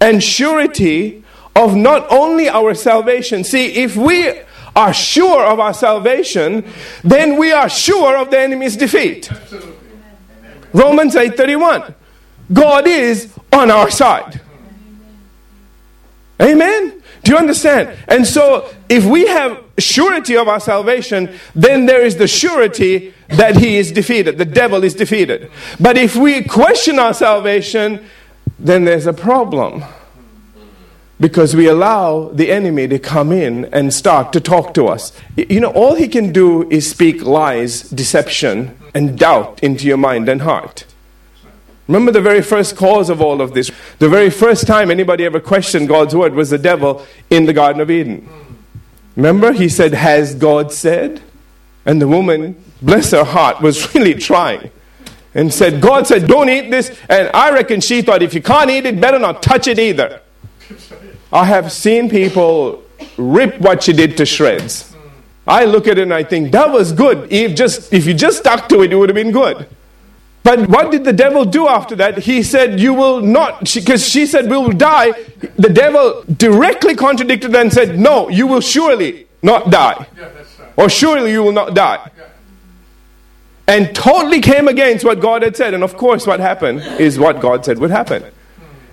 and 0.00 0.22
surety 0.22 1.24
of 1.54 1.74
not 1.74 2.06
only 2.10 2.48
our 2.48 2.74
salvation. 2.74 3.44
See, 3.44 3.74
if 3.76 3.96
we 3.96 4.40
are 4.76 4.92
sure 4.92 5.44
of 5.44 5.58
our 5.58 5.74
salvation, 5.74 6.70
then 7.02 7.38
we 7.38 7.50
are 7.50 7.68
sure 7.68 8.16
of 8.16 8.30
the 8.30 8.38
enemy's 8.38 8.76
defeat. 8.76 9.30
Romans 10.72 11.16
8:31. 11.16 11.94
God 12.52 12.86
is 12.86 13.32
on 13.52 13.70
our 13.70 13.90
side. 13.90 14.40
Amen. 16.40 17.02
Do 17.24 17.32
you 17.32 17.38
understand? 17.38 17.96
And 18.06 18.26
so 18.26 18.68
if 18.88 19.04
we 19.04 19.26
have 19.26 19.58
surety 19.78 20.36
of 20.36 20.46
our 20.46 20.60
salvation, 20.60 21.34
then 21.54 21.86
there 21.86 22.04
is 22.04 22.16
the 22.16 22.28
surety 22.28 23.14
that 23.28 23.56
he 23.56 23.78
is 23.78 23.90
defeated. 23.90 24.38
The 24.38 24.44
devil 24.44 24.84
is 24.84 24.94
defeated. 24.94 25.50
But 25.80 25.96
if 25.96 26.14
we 26.14 26.42
question 26.42 26.98
our 26.98 27.14
salvation, 27.14 28.04
then 28.58 28.84
there's 28.84 29.06
a 29.06 29.12
problem. 29.12 29.82
Because 31.18 31.56
we 31.56 31.66
allow 31.66 32.28
the 32.28 32.50
enemy 32.50 32.86
to 32.88 32.98
come 32.98 33.32
in 33.32 33.64
and 33.66 33.92
start 33.92 34.32
to 34.34 34.40
talk 34.40 34.74
to 34.74 34.86
us. 34.86 35.12
You 35.36 35.60
know, 35.60 35.70
all 35.70 35.94
he 35.94 36.08
can 36.08 36.30
do 36.30 36.68
is 36.70 36.90
speak 36.90 37.22
lies, 37.22 37.82
deception, 37.82 38.76
and 38.94 39.18
doubt 39.18 39.62
into 39.62 39.86
your 39.86 39.96
mind 39.96 40.28
and 40.28 40.42
heart. 40.42 40.84
Remember 41.88 42.10
the 42.10 42.20
very 42.20 42.42
first 42.42 42.76
cause 42.76 43.08
of 43.08 43.22
all 43.22 43.40
of 43.40 43.54
this. 43.54 43.70
The 43.98 44.08
very 44.08 44.28
first 44.28 44.66
time 44.66 44.90
anybody 44.90 45.24
ever 45.24 45.40
questioned 45.40 45.88
God's 45.88 46.14
word 46.14 46.34
was 46.34 46.50
the 46.50 46.58
devil 46.58 47.06
in 47.30 47.46
the 47.46 47.52
Garden 47.52 47.80
of 47.80 47.90
Eden. 47.90 48.28
Remember, 49.14 49.52
he 49.52 49.68
said, 49.68 49.94
Has 49.94 50.34
God 50.34 50.72
said? 50.72 51.22
And 51.86 52.02
the 52.02 52.08
woman, 52.08 52.62
bless 52.82 53.12
her 53.12 53.24
heart, 53.24 53.62
was 53.62 53.94
really 53.94 54.14
trying 54.14 54.70
and 55.36 55.52
said, 55.52 55.80
God 55.80 56.06
said, 56.06 56.26
Don't 56.26 56.48
eat 56.48 56.70
this. 56.70 56.90
And 57.08 57.30
I 57.34 57.52
reckon 57.52 57.80
she 57.80 58.02
thought, 58.02 58.22
If 58.22 58.34
you 58.34 58.42
can't 58.42 58.70
eat 58.70 58.86
it, 58.86 59.00
better 59.00 59.18
not 59.18 59.42
touch 59.42 59.68
it 59.68 59.78
either. 59.78 60.20
I 61.32 61.44
have 61.44 61.72
seen 61.72 62.08
people 62.08 62.82
rip 63.16 63.60
what 63.60 63.82
she 63.82 63.92
did 63.92 64.16
to 64.18 64.26
shreds. 64.26 64.94
I 65.46 65.64
look 65.64 65.86
at 65.86 65.98
it 65.98 66.02
and 66.02 66.14
I 66.14 66.24
think, 66.24 66.52
That 66.52 66.70
was 66.70 66.92
good. 66.92 67.32
If, 67.32 67.56
just, 67.56 67.92
if 67.92 68.06
you 68.06 68.14
just 68.14 68.38
stuck 68.38 68.68
to 68.70 68.82
it, 68.82 68.92
it 68.92 68.96
would 68.96 69.08
have 69.08 69.14
been 69.14 69.32
good. 69.32 69.68
But 70.42 70.68
what 70.68 70.92
did 70.92 71.04
the 71.04 71.12
devil 71.12 71.44
do 71.44 71.66
after 71.66 71.96
that? 71.96 72.18
He 72.18 72.42
said, 72.42 72.78
You 72.78 72.94
will 72.94 73.20
not, 73.20 73.72
because 73.74 74.04
she, 74.04 74.20
she, 74.20 74.26
said, 74.26 74.48
We 74.48 74.56
will 74.56 74.72
die. 74.72 75.12
The 75.56 75.68
devil 75.68 76.24
directly 76.36 76.94
contradicted 76.94 77.54
and 77.54 77.72
said, 77.72 77.98
No, 77.98 78.28
you 78.28 78.46
will 78.46 78.60
surely 78.60 79.26
not 79.42 79.70
die. 79.70 80.06
Or 80.76 80.88
surely 80.88 81.32
you 81.32 81.42
will 81.42 81.52
not 81.52 81.74
die. 81.74 82.10
And 83.68 83.94
totally 83.94 84.40
came 84.40 84.68
against 84.68 85.04
what 85.04 85.20
God 85.20 85.42
had 85.42 85.56
said. 85.56 85.74
And 85.74 85.82
of 85.82 85.96
course, 85.96 86.26
what 86.26 86.38
happened 86.38 86.80
is 87.00 87.18
what 87.18 87.40
God 87.40 87.64
said 87.64 87.78
would 87.78 87.90
happen. 87.90 88.24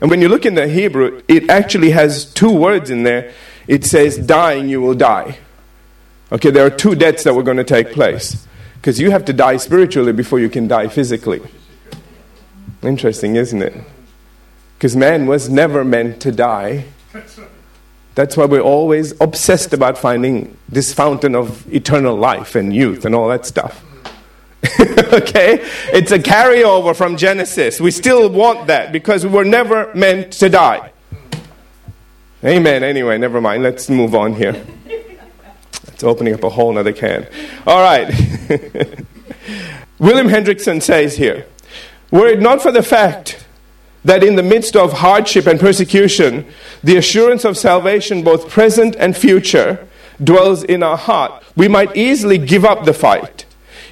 And 0.04 0.10
when 0.10 0.20
you 0.20 0.28
look 0.28 0.46
in 0.46 0.56
the 0.56 0.68
Hebrew, 0.68 1.22
it 1.30 1.50
actually 1.50 1.92
has 1.92 2.26
two 2.26 2.52
words 2.52 2.90
in 2.90 3.04
there. 3.04 3.32
It 3.70 3.86
says, 3.86 4.18
Dying, 4.18 4.68
you 4.68 4.82
will 4.82 4.96
die. 4.96 5.38
Okay, 6.30 6.52
there 6.52 6.66
are 6.66 6.70
two 6.70 6.94
deaths 6.94 7.24
that 7.24 7.34
were 7.34 7.42
going 7.42 7.56
to 7.56 7.64
take 7.64 7.94
place. 7.94 8.46
Because 8.76 9.00
you 9.00 9.12
have 9.12 9.24
to 9.24 9.32
die 9.32 9.56
spiritually 9.56 10.12
before 10.12 10.42
you 10.42 10.50
can 10.50 10.68
die 10.68 10.90
physically. 10.90 11.40
Interesting, 12.82 13.38
isn't 13.38 13.62
it? 13.62 13.76
Because 14.78 14.94
man 14.94 15.26
was 15.26 15.48
never 15.48 15.86
meant 15.86 16.20
to 16.24 16.34
die. 16.34 16.84
That's 18.16 18.36
why 18.36 18.44
we're 18.44 18.60
always 18.60 19.14
obsessed 19.22 19.72
about 19.72 19.98
finding 19.98 20.58
this 20.68 20.94
fountain 20.94 21.34
of 21.34 21.74
eternal 21.74 22.18
life 22.18 22.56
and 22.56 22.76
youth 22.76 23.06
and 23.06 23.16
all 23.16 23.30
that 23.30 23.46
stuff. 23.46 23.82
okay? 25.13 25.60
It's 25.91 26.12
a 26.12 26.20
carryover 26.20 26.96
from 26.96 27.17
Genesis. 27.17 27.82
We 27.82 27.91
still 27.91 28.29
want 28.29 28.67
that 28.67 28.91
because 28.91 29.25
we 29.25 29.32
were 29.32 29.43
never 29.43 29.93
meant 29.93 30.34
to 30.34 30.50
die. 30.50 30.91
Amen. 32.43 32.84
Anyway, 32.84 33.17
never 33.17 33.41
mind. 33.41 33.63
Let's 33.63 33.89
move 33.89 34.15
on 34.15 34.34
here. 34.34 34.65
It's 35.88 36.03
opening 36.03 36.34
up 36.34 36.43
a 36.43 36.50
whole 36.50 36.77
other 36.77 36.93
can. 36.93 37.27
All 37.65 37.82
right. 37.82 38.08
William 40.00 40.27
Hendriksen 40.27 40.82
says 40.82 41.17
here 41.17 41.46
Were 42.12 42.27
it 42.27 42.41
not 42.41 42.62
for 42.62 42.72
the 42.72 42.84
fact 42.84 43.46
that 44.03 44.24
in 44.24 44.36
the 44.36 44.43
midst 44.43 44.75
of 44.75 44.93
hardship 44.93 45.48
and 45.48 45.60
persecution, 45.60 46.46
the 46.84 46.98
assurance 46.98 47.46
of 47.46 47.58
salvation, 47.58 48.24
both 48.24 48.50
present 48.50 48.96
and 48.98 49.15
future, 49.15 49.88
dwells 50.22 50.63
in 50.63 50.84
our 50.84 50.98
heart, 50.98 51.43
we 51.55 51.67
might 51.67 51.96
easily 51.96 52.38
give 52.38 52.65
up 52.65 52.86
the 52.86 52.93
fight. 52.93 53.43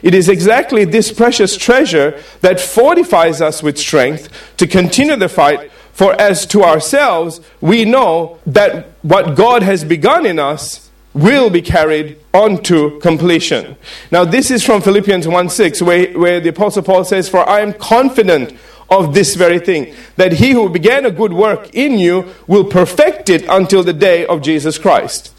It 0.01 0.13
is 0.13 0.29
exactly 0.29 0.86
this 0.86 1.12
precious 1.12 1.55
treasure 1.58 2.22
that 2.41 2.60
fortifies 2.60 3.41
us 3.41 3.62
with 3.62 3.77
strength 3.77 4.29
to 4.58 4.67
continue 4.67 5.15
the 5.15 5.29
fight. 5.29 5.72
For 5.93 6.20
as 6.20 6.46
to 6.48 6.63
ourselves, 6.63 7.41
we 7.60 7.86
know 7.86 8.39
that 8.46 8.91
what 9.01 9.36
God 9.36 9.62
has 9.62 9.84
begun 9.84 10.25
in 10.25 10.39
us 10.39 10.89
will 11.13 11.50
be 11.50 11.62
carried 11.62 12.17
on 12.34 12.63
to 12.63 13.00
completion. 13.01 13.75
Now, 14.10 14.24
this 14.24 14.50
is 14.50 14.65
from 14.65 14.81
Philippians 14.81 15.27
1 15.27 15.50
6, 15.50 15.81
where, 15.81 16.17
where 16.17 16.39
the 16.39 16.50
Apostle 16.50 16.84
Paul 16.84 17.03
says, 17.03 17.27
For 17.27 17.48
I 17.48 17.60
am 17.60 17.74
confident 17.74 18.58
of 18.89 19.13
this 19.13 19.36
very 19.36 19.60
thing, 19.60 19.93
that 20.15 20.34
he 20.34 20.51
who 20.51 20.70
began 20.70 21.05
a 21.05 21.12
good 21.12 21.34
work 21.34 21.74
in 21.74 21.98
you 21.98 22.34
will 22.48 22.65
perfect 22.65 23.29
it 23.29 23.46
until 23.48 23.84
the 23.84 23.93
day 23.93 24.25
of 24.25 24.41
Jesus 24.41 24.77
Christ. 24.77 25.34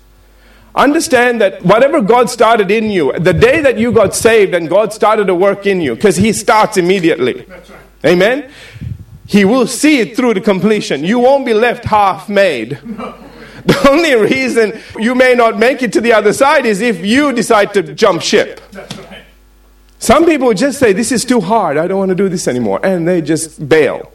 Understand 0.74 1.40
that 1.40 1.62
whatever 1.64 2.00
God 2.00 2.30
started 2.30 2.70
in 2.70 2.90
you, 2.90 3.12
the 3.18 3.34
day 3.34 3.60
that 3.60 3.78
you 3.78 3.92
got 3.92 4.14
saved 4.14 4.54
and 4.54 4.68
God 4.68 4.92
started 4.92 5.26
to 5.26 5.34
work 5.34 5.66
in 5.66 5.80
you, 5.80 5.94
because 5.94 6.16
He 6.16 6.32
starts 6.32 6.76
immediately. 6.76 7.46
Amen? 8.04 8.50
He 9.26 9.44
will 9.44 9.66
see 9.66 10.00
it 10.00 10.16
through 10.16 10.34
to 10.34 10.40
completion. 10.40 11.04
You 11.04 11.18
won't 11.18 11.44
be 11.44 11.54
left 11.54 11.84
half 11.84 12.28
made. 12.28 12.78
The 13.64 13.88
only 13.88 14.16
reason 14.16 14.80
you 14.98 15.14
may 15.14 15.36
not 15.36 15.56
make 15.56 15.84
it 15.84 15.92
to 15.92 16.00
the 16.00 16.12
other 16.12 16.32
side 16.32 16.66
is 16.66 16.80
if 16.80 17.04
you 17.04 17.32
decide 17.32 17.72
to 17.74 17.94
jump 17.94 18.20
ship. 18.20 18.60
Some 20.00 20.26
people 20.26 20.52
just 20.52 20.80
say, 20.80 20.92
This 20.92 21.12
is 21.12 21.24
too 21.24 21.40
hard. 21.40 21.76
I 21.76 21.86
don't 21.86 21.98
want 21.98 22.08
to 22.08 22.16
do 22.16 22.28
this 22.28 22.48
anymore. 22.48 22.80
And 22.82 23.06
they 23.06 23.22
just 23.22 23.68
bail. 23.68 24.12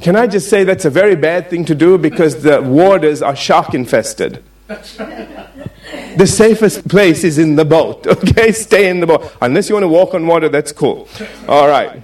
Can 0.00 0.14
I 0.14 0.28
just 0.28 0.48
say 0.48 0.62
that's 0.62 0.84
a 0.84 0.90
very 0.90 1.16
bad 1.16 1.50
thing 1.50 1.64
to 1.64 1.74
do 1.74 1.98
because 1.98 2.44
the 2.44 2.62
waters 2.62 3.20
are 3.20 3.34
shark 3.34 3.74
infested? 3.74 4.42
the 6.16 6.26
safest 6.26 6.86
place 6.86 7.24
is 7.24 7.38
in 7.38 7.56
the 7.56 7.64
boat, 7.64 8.06
okay? 8.06 8.52
Stay 8.52 8.88
in 8.88 9.00
the 9.00 9.06
boat. 9.06 9.32
Unless 9.42 9.68
you 9.68 9.74
want 9.74 9.82
to 9.82 9.88
walk 9.88 10.14
on 10.14 10.26
water, 10.26 10.48
that's 10.48 10.70
cool. 10.70 11.08
All 11.48 11.66
right. 11.66 12.00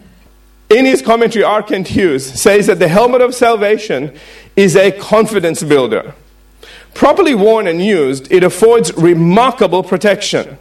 In 0.69 0.85
his 0.85 1.01
commentary, 1.01 1.45
R. 1.45 1.63
Kent 1.63 1.89
Hughes 1.89 2.27
says 2.27 2.67
that 2.67 2.81
the 2.81 2.89
helmet 2.89 3.21
of 3.21 3.37
salvation 3.37 4.19
is 4.57 4.75
a 4.75 4.91
confidence 4.91 5.63
builder. 5.63 6.15
Properly 6.93 7.37
worn 7.37 7.69
and 7.69 7.85
used, 7.85 8.33
it 8.33 8.43
affords 8.43 8.93
remarkable 8.95 9.85
protection. 9.85 10.59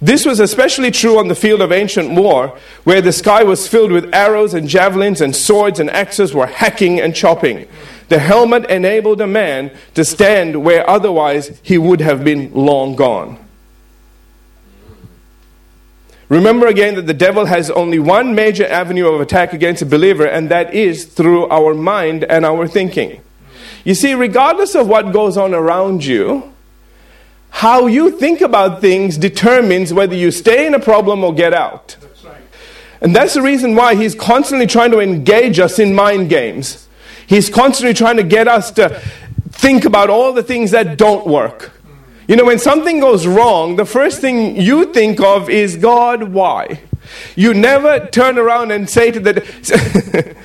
This 0.00 0.24
was 0.24 0.40
especially 0.40 0.90
true 0.90 1.18
on 1.18 1.28
the 1.28 1.34
field 1.34 1.60
of 1.60 1.70
ancient 1.70 2.12
war, 2.12 2.58
where 2.84 3.02
the 3.02 3.12
sky 3.12 3.42
was 3.42 3.68
filled 3.68 3.92
with 3.92 4.14
arrows 4.14 4.54
and 4.54 4.68
javelins, 4.68 5.20
and 5.20 5.36
swords 5.36 5.80
and 5.80 5.90
axes 5.90 6.32
were 6.32 6.46
hacking 6.46 6.98
and 6.98 7.14
chopping. 7.14 7.66
The 8.08 8.18
helmet 8.18 8.66
enabled 8.70 9.20
a 9.20 9.26
man 9.26 9.72
to 9.94 10.04
stand 10.04 10.64
where 10.64 10.88
otherwise 10.88 11.58
he 11.62 11.76
would 11.78 12.00
have 12.00 12.22
been 12.22 12.52
long 12.54 12.94
gone. 12.94 13.38
Remember 16.28 16.66
again 16.66 16.96
that 16.96 17.06
the 17.06 17.14
devil 17.14 17.46
has 17.46 17.70
only 17.70 17.98
one 17.98 18.34
major 18.34 18.66
avenue 18.66 19.06
of 19.08 19.20
attack 19.20 19.52
against 19.52 19.82
a 19.82 19.86
believer, 19.86 20.26
and 20.26 20.48
that 20.48 20.74
is 20.74 21.04
through 21.04 21.48
our 21.48 21.72
mind 21.72 22.24
and 22.24 22.44
our 22.44 22.66
thinking. 22.66 23.20
You 23.84 23.94
see, 23.94 24.14
regardless 24.14 24.74
of 24.74 24.88
what 24.88 25.12
goes 25.12 25.36
on 25.36 25.54
around 25.54 26.04
you, 26.04 26.52
how 27.50 27.86
you 27.86 28.10
think 28.10 28.40
about 28.40 28.80
things 28.80 29.16
determines 29.16 29.92
whether 29.92 30.16
you 30.16 30.30
stay 30.32 30.66
in 30.66 30.74
a 30.74 30.80
problem 30.80 31.22
or 31.22 31.32
get 31.32 31.54
out. 31.54 31.96
And 33.00 33.14
that's 33.14 33.34
the 33.34 33.42
reason 33.42 33.74
why 33.76 33.94
he's 33.94 34.14
constantly 34.14 34.66
trying 34.66 34.90
to 34.90 35.00
engage 35.00 35.60
us 35.60 35.78
in 35.78 35.94
mind 35.94 36.28
games. 36.28 36.85
He's 37.26 37.50
constantly 37.50 37.94
trying 37.94 38.16
to 38.16 38.22
get 38.22 38.48
us 38.48 38.70
to 38.72 39.00
think 39.50 39.84
about 39.84 40.10
all 40.10 40.32
the 40.32 40.42
things 40.42 40.70
that 40.70 40.96
don't 40.96 41.26
work. 41.26 41.72
You 42.28 42.36
know, 42.36 42.44
when 42.44 42.58
something 42.58 43.00
goes 43.00 43.26
wrong, 43.26 43.76
the 43.76 43.84
first 43.84 44.20
thing 44.20 44.60
you 44.60 44.92
think 44.92 45.20
of 45.20 45.48
is, 45.48 45.76
God, 45.76 46.24
why? 46.24 46.80
You 47.36 47.54
never 47.54 48.06
turn 48.06 48.38
around 48.38 48.72
and 48.72 48.90
say 48.90 49.10
to 49.10 49.20
the. 49.20 50.36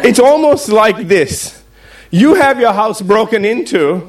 it's 0.04 0.18
almost 0.18 0.68
like 0.68 1.08
this 1.08 1.62
you 2.14 2.34
have 2.34 2.60
your 2.60 2.72
house 2.72 3.02
broken 3.02 3.44
into, 3.44 4.08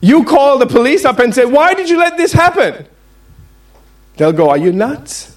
you 0.00 0.22
call 0.22 0.56
the 0.58 0.66
police 0.66 1.04
up 1.04 1.18
and 1.18 1.34
say, 1.34 1.44
Why 1.44 1.74
did 1.74 1.90
you 1.90 1.98
let 1.98 2.16
this 2.16 2.32
happen? 2.32 2.86
They'll 4.16 4.32
go, 4.32 4.50
Are 4.50 4.56
you 4.56 4.72
nuts? 4.72 5.36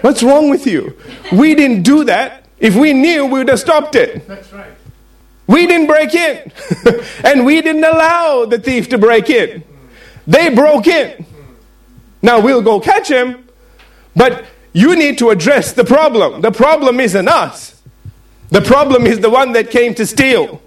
What's 0.00 0.22
wrong 0.22 0.50
with 0.50 0.66
you? 0.66 0.96
We 1.32 1.54
didn't 1.54 1.82
do 1.82 2.04
that. 2.04 2.46
If 2.58 2.74
we 2.74 2.92
knew, 2.92 3.26
we 3.26 3.38
would 3.38 3.48
have 3.48 3.60
stopped 3.60 3.94
it. 3.94 4.26
That's 4.26 4.52
right. 4.52 4.72
We 5.46 5.66
didn't 5.66 5.86
break 5.86 6.14
in. 6.14 6.52
and 7.24 7.44
we 7.44 7.60
didn't 7.60 7.84
allow 7.84 8.44
the 8.46 8.58
thief 8.58 8.88
to 8.90 8.98
break 8.98 9.28
in. 9.28 9.64
They 10.26 10.54
broke 10.54 10.86
in. 10.86 11.26
Now 12.22 12.40
we'll 12.40 12.62
go 12.62 12.78
catch 12.78 13.08
him, 13.10 13.48
but 14.14 14.44
you 14.72 14.94
need 14.94 15.18
to 15.18 15.30
address 15.30 15.72
the 15.72 15.84
problem. 15.84 16.40
The 16.40 16.52
problem 16.52 17.00
isn't 17.00 17.28
us, 17.28 17.82
the 18.50 18.62
problem 18.62 19.06
is 19.06 19.20
the 19.20 19.30
one 19.30 19.52
that 19.52 19.70
came 19.70 19.94
to 19.94 20.06
steal. 20.06 20.62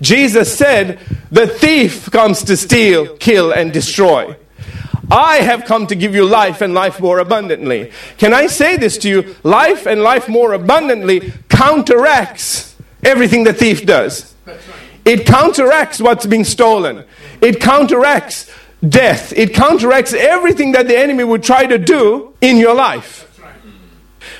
Jesus 0.00 0.56
said, 0.56 0.98
The 1.30 1.46
thief 1.46 2.10
comes 2.10 2.42
to 2.44 2.56
steal, 2.56 3.16
kill, 3.18 3.52
and 3.52 3.72
destroy. 3.72 4.36
I 5.10 5.36
have 5.36 5.64
come 5.64 5.86
to 5.88 5.94
give 5.94 6.14
you 6.14 6.24
life 6.24 6.60
and 6.60 6.74
life 6.74 6.98
more 6.98 7.18
abundantly. 7.18 7.92
Can 8.18 8.32
I 8.32 8.46
say 8.46 8.76
this 8.76 8.98
to 8.98 9.08
you? 9.08 9.36
Life 9.42 9.86
and 9.86 10.02
life 10.02 10.28
more 10.28 10.54
abundantly 10.54 11.32
counteracts 11.48 12.71
everything 13.02 13.44
the 13.44 13.52
thief 13.52 13.84
does. 13.84 14.34
It 15.04 15.26
counteracts 15.26 16.00
what's 16.00 16.26
being 16.26 16.44
stolen. 16.44 17.04
It 17.40 17.60
counteracts 17.60 18.50
death. 18.86 19.32
It 19.32 19.54
counteracts 19.54 20.12
everything 20.12 20.72
that 20.72 20.88
the 20.88 20.98
enemy 20.98 21.24
would 21.24 21.42
try 21.42 21.66
to 21.66 21.78
do 21.78 22.34
in 22.40 22.56
your 22.56 22.74
life. 22.74 23.28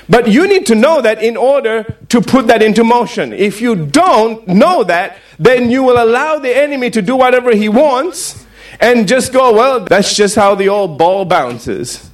But 0.07 0.27
you 0.27 0.47
need 0.47 0.65
to 0.67 0.75
know 0.75 1.01
that 1.01 1.23
in 1.23 1.37
order 1.37 1.97
to 2.09 2.21
put 2.21 2.47
that 2.47 2.61
into 2.61 2.83
motion. 2.83 3.33
If 3.33 3.61
you 3.61 3.75
don't 3.75 4.45
know 4.47 4.83
that, 4.83 5.17
then 5.39 5.71
you 5.71 5.83
will 5.83 6.01
allow 6.01 6.39
the 6.39 6.55
enemy 6.55 6.89
to 6.91 7.01
do 7.01 7.15
whatever 7.15 7.55
he 7.55 7.69
wants 7.69 8.45
and 8.79 9.07
just 9.07 9.31
go, 9.31 9.53
well, 9.53 9.79
that's 9.81 10.15
just 10.15 10.35
how 10.35 10.55
the 10.55 10.69
old 10.69 10.97
ball 10.97 11.25
bounces. 11.25 12.09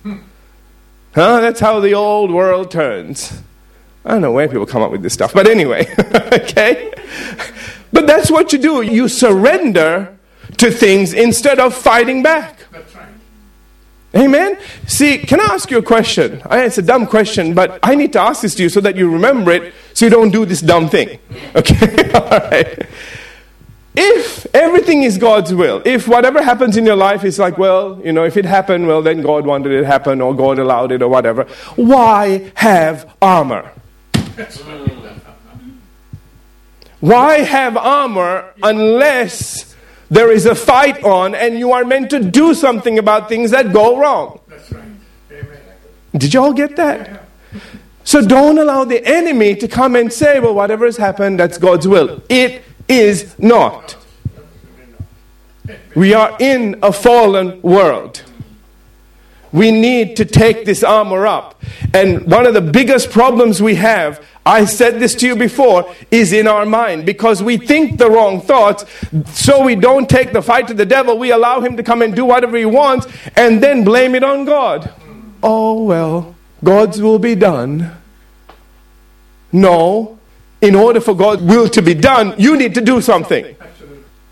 Huh? 1.16 1.42
That's 1.42 1.60
how 1.60 1.80
the 1.80 1.94
old 1.94 2.32
world 2.32 2.70
turns. 2.72 3.42
I 4.06 4.12
don't 4.12 4.22
know 4.22 4.32
where 4.32 4.48
people 4.48 4.66
come 4.66 4.82
up 4.82 4.92
with 4.92 5.04
this 5.04 5.14
stuff, 5.14 5.34
but 5.34 5.48
anyway, 5.48 5.86
okay? 6.34 6.94
But 7.92 8.08
that's 8.08 8.32
what 8.32 8.54
you 8.54 8.60
do. 8.60 8.82
You 8.82 9.08
surrender 9.08 10.18
to 10.58 10.72
things 10.72 11.14
instead 11.14 11.60
of 11.60 11.76
fighting 11.76 12.24
back. 12.24 12.60
Amen? 14.16 14.58
See, 14.88 15.20
can 15.20 15.40
I 15.40 15.54
ask 15.54 15.70
you 15.70 15.78
a 15.78 15.84
question? 15.84 16.42
It's 16.50 16.80
a 16.80 16.82
dumb 16.82 17.06
question, 17.06 17.54
but 17.54 17.80
I 17.84 17.94
need 17.94 18.12
to 18.14 18.22
ask 18.22 18.42
this 18.42 18.56
to 18.56 18.64
you 18.64 18.70
so 18.70 18.82
that 18.82 18.96
you 18.96 19.12
remember 19.12 19.52
it 19.52 19.74
so 19.94 20.06
you 20.06 20.10
don't 20.10 20.32
do 20.32 20.46
this 20.46 20.62
dumb 20.62 20.90
thing. 20.90 21.20
Okay? 21.56 22.12
All 22.14 22.40
right. 22.50 22.88
If 23.96 24.48
everything 24.56 25.04
is 25.04 25.18
God's 25.18 25.54
will, 25.54 25.82
if 25.86 26.08
whatever 26.08 26.42
happens 26.42 26.78
in 26.78 26.86
your 26.86 26.96
life 26.96 27.24
is 27.24 27.38
like, 27.38 27.58
well, 27.58 28.02
you 28.04 28.12
know, 28.12 28.24
if 28.24 28.38
it 28.38 28.46
happened, 28.46 28.88
well, 28.88 29.02
then 29.02 29.22
God 29.22 29.46
wanted 29.46 29.74
it 29.74 29.82
to 29.82 29.86
happen 29.86 30.22
or 30.22 30.36
God 30.36 30.58
allowed 30.58 30.92
it 30.92 31.02
or 31.02 31.10
whatever, 31.10 31.44
why 31.76 32.52
have 32.56 33.14
armor? 33.22 33.72
Mm. 34.48 35.78
Why 37.00 37.40
have 37.40 37.78
armor 37.78 38.54
unless 38.64 39.76
there 40.10 40.32
is 40.32 40.46
a 40.46 40.56
fight 40.56 41.04
on 41.04 41.36
and 41.36 41.60
you 41.60 41.72
are 41.72 41.86
meant 41.86 42.10
to 42.12 42.20
do 42.20 42.54
something 42.54 42.98
about 42.98 43.30
things 43.30 43.52
that 43.52 43.72
go 43.72 43.98
wrong? 43.98 44.40
That's 44.48 44.72
right. 44.72 44.84
Amen. 45.32 45.60
Did 46.14 46.34
you 46.34 46.42
all 46.42 46.54
get 46.54 46.76
that? 46.76 47.26
So 48.04 48.26
don't 48.26 48.58
allow 48.58 48.86
the 48.86 49.06
enemy 49.06 49.56
to 49.56 49.68
come 49.68 49.96
and 49.96 50.12
say, 50.12 50.40
well, 50.40 50.56
whatever 50.56 50.86
has 50.86 50.98
happened, 50.98 51.40
that's 51.40 51.58
God's 51.58 51.88
will. 51.88 52.22
It 52.28 52.64
is 52.88 53.38
not. 53.38 53.96
We 55.96 56.14
are 56.14 56.36
in 56.40 56.80
a 56.82 56.92
fallen 56.92 57.62
world. 57.62 58.24
We 59.52 59.72
need 59.72 60.16
to 60.18 60.26
take 60.26 60.66
this 60.66 60.84
armor 60.84 61.26
up. 61.26 61.62
And 61.94 62.30
one 62.30 62.46
of 62.46 62.54
the 62.54 62.62
biggest 62.62 63.10
problems 63.10 63.62
we 63.62 63.76
have, 63.76 64.24
I 64.46 64.66
said 64.66 65.00
this 65.00 65.16
to 65.16 65.28
you 65.28 65.36
before, 65.36 65.94
is 66.12 66.34
in 66.34 66.48
our 66.48 66.66
mind 66.66 67.06
because 67.06 67.42
we 67.42 67.58
think 67.58 67.98
the 67.98 68.10
wrong 68.10 68.42
thoughts, 68.42 68.86
so 69.34 69.64
we 69.64 69.76
don't 69.76 70.10
take 70.10 70.34
the 70.34 70.42
fight 70.42 70.68
to 70.68 70.74
the 70.74 70.86
devil. 70.86 71.18
We 71.18 71.32
allow 71.32 71.62
him 71.62 71.78
to 71.78 71.84
come 71.84 72.02
and 72.02 72.16
do 72.16 72.26
whatever 72.26 72.58
he 72.58 72.66
wants 72.66 73.08
and 73.36 73.62
then 73.62 73.84
blame 73.84 74.16
it 74.16 74.24
on 74.24 74.46
God. 74.46 74.94
Oh, 75.42 75.84
well, 75.84 76.36
God's 76.64 77.02
will 77.02 77.20
be 77.20 77.36
done. 77.36 77.92
No. 79.52 80.20
In 80.62 80.76
order 80.76 81.00
for 81.00 81.16
God's 81.16 81.42
will 81.42 81.70
to 81.70 81.82
be 81.82 81.94
done, 81.94 82.36
you 82.38 82.58
need 82.58 82.76
to 82.76 82.82
do 82.82 83.02
something. 83.02 83.56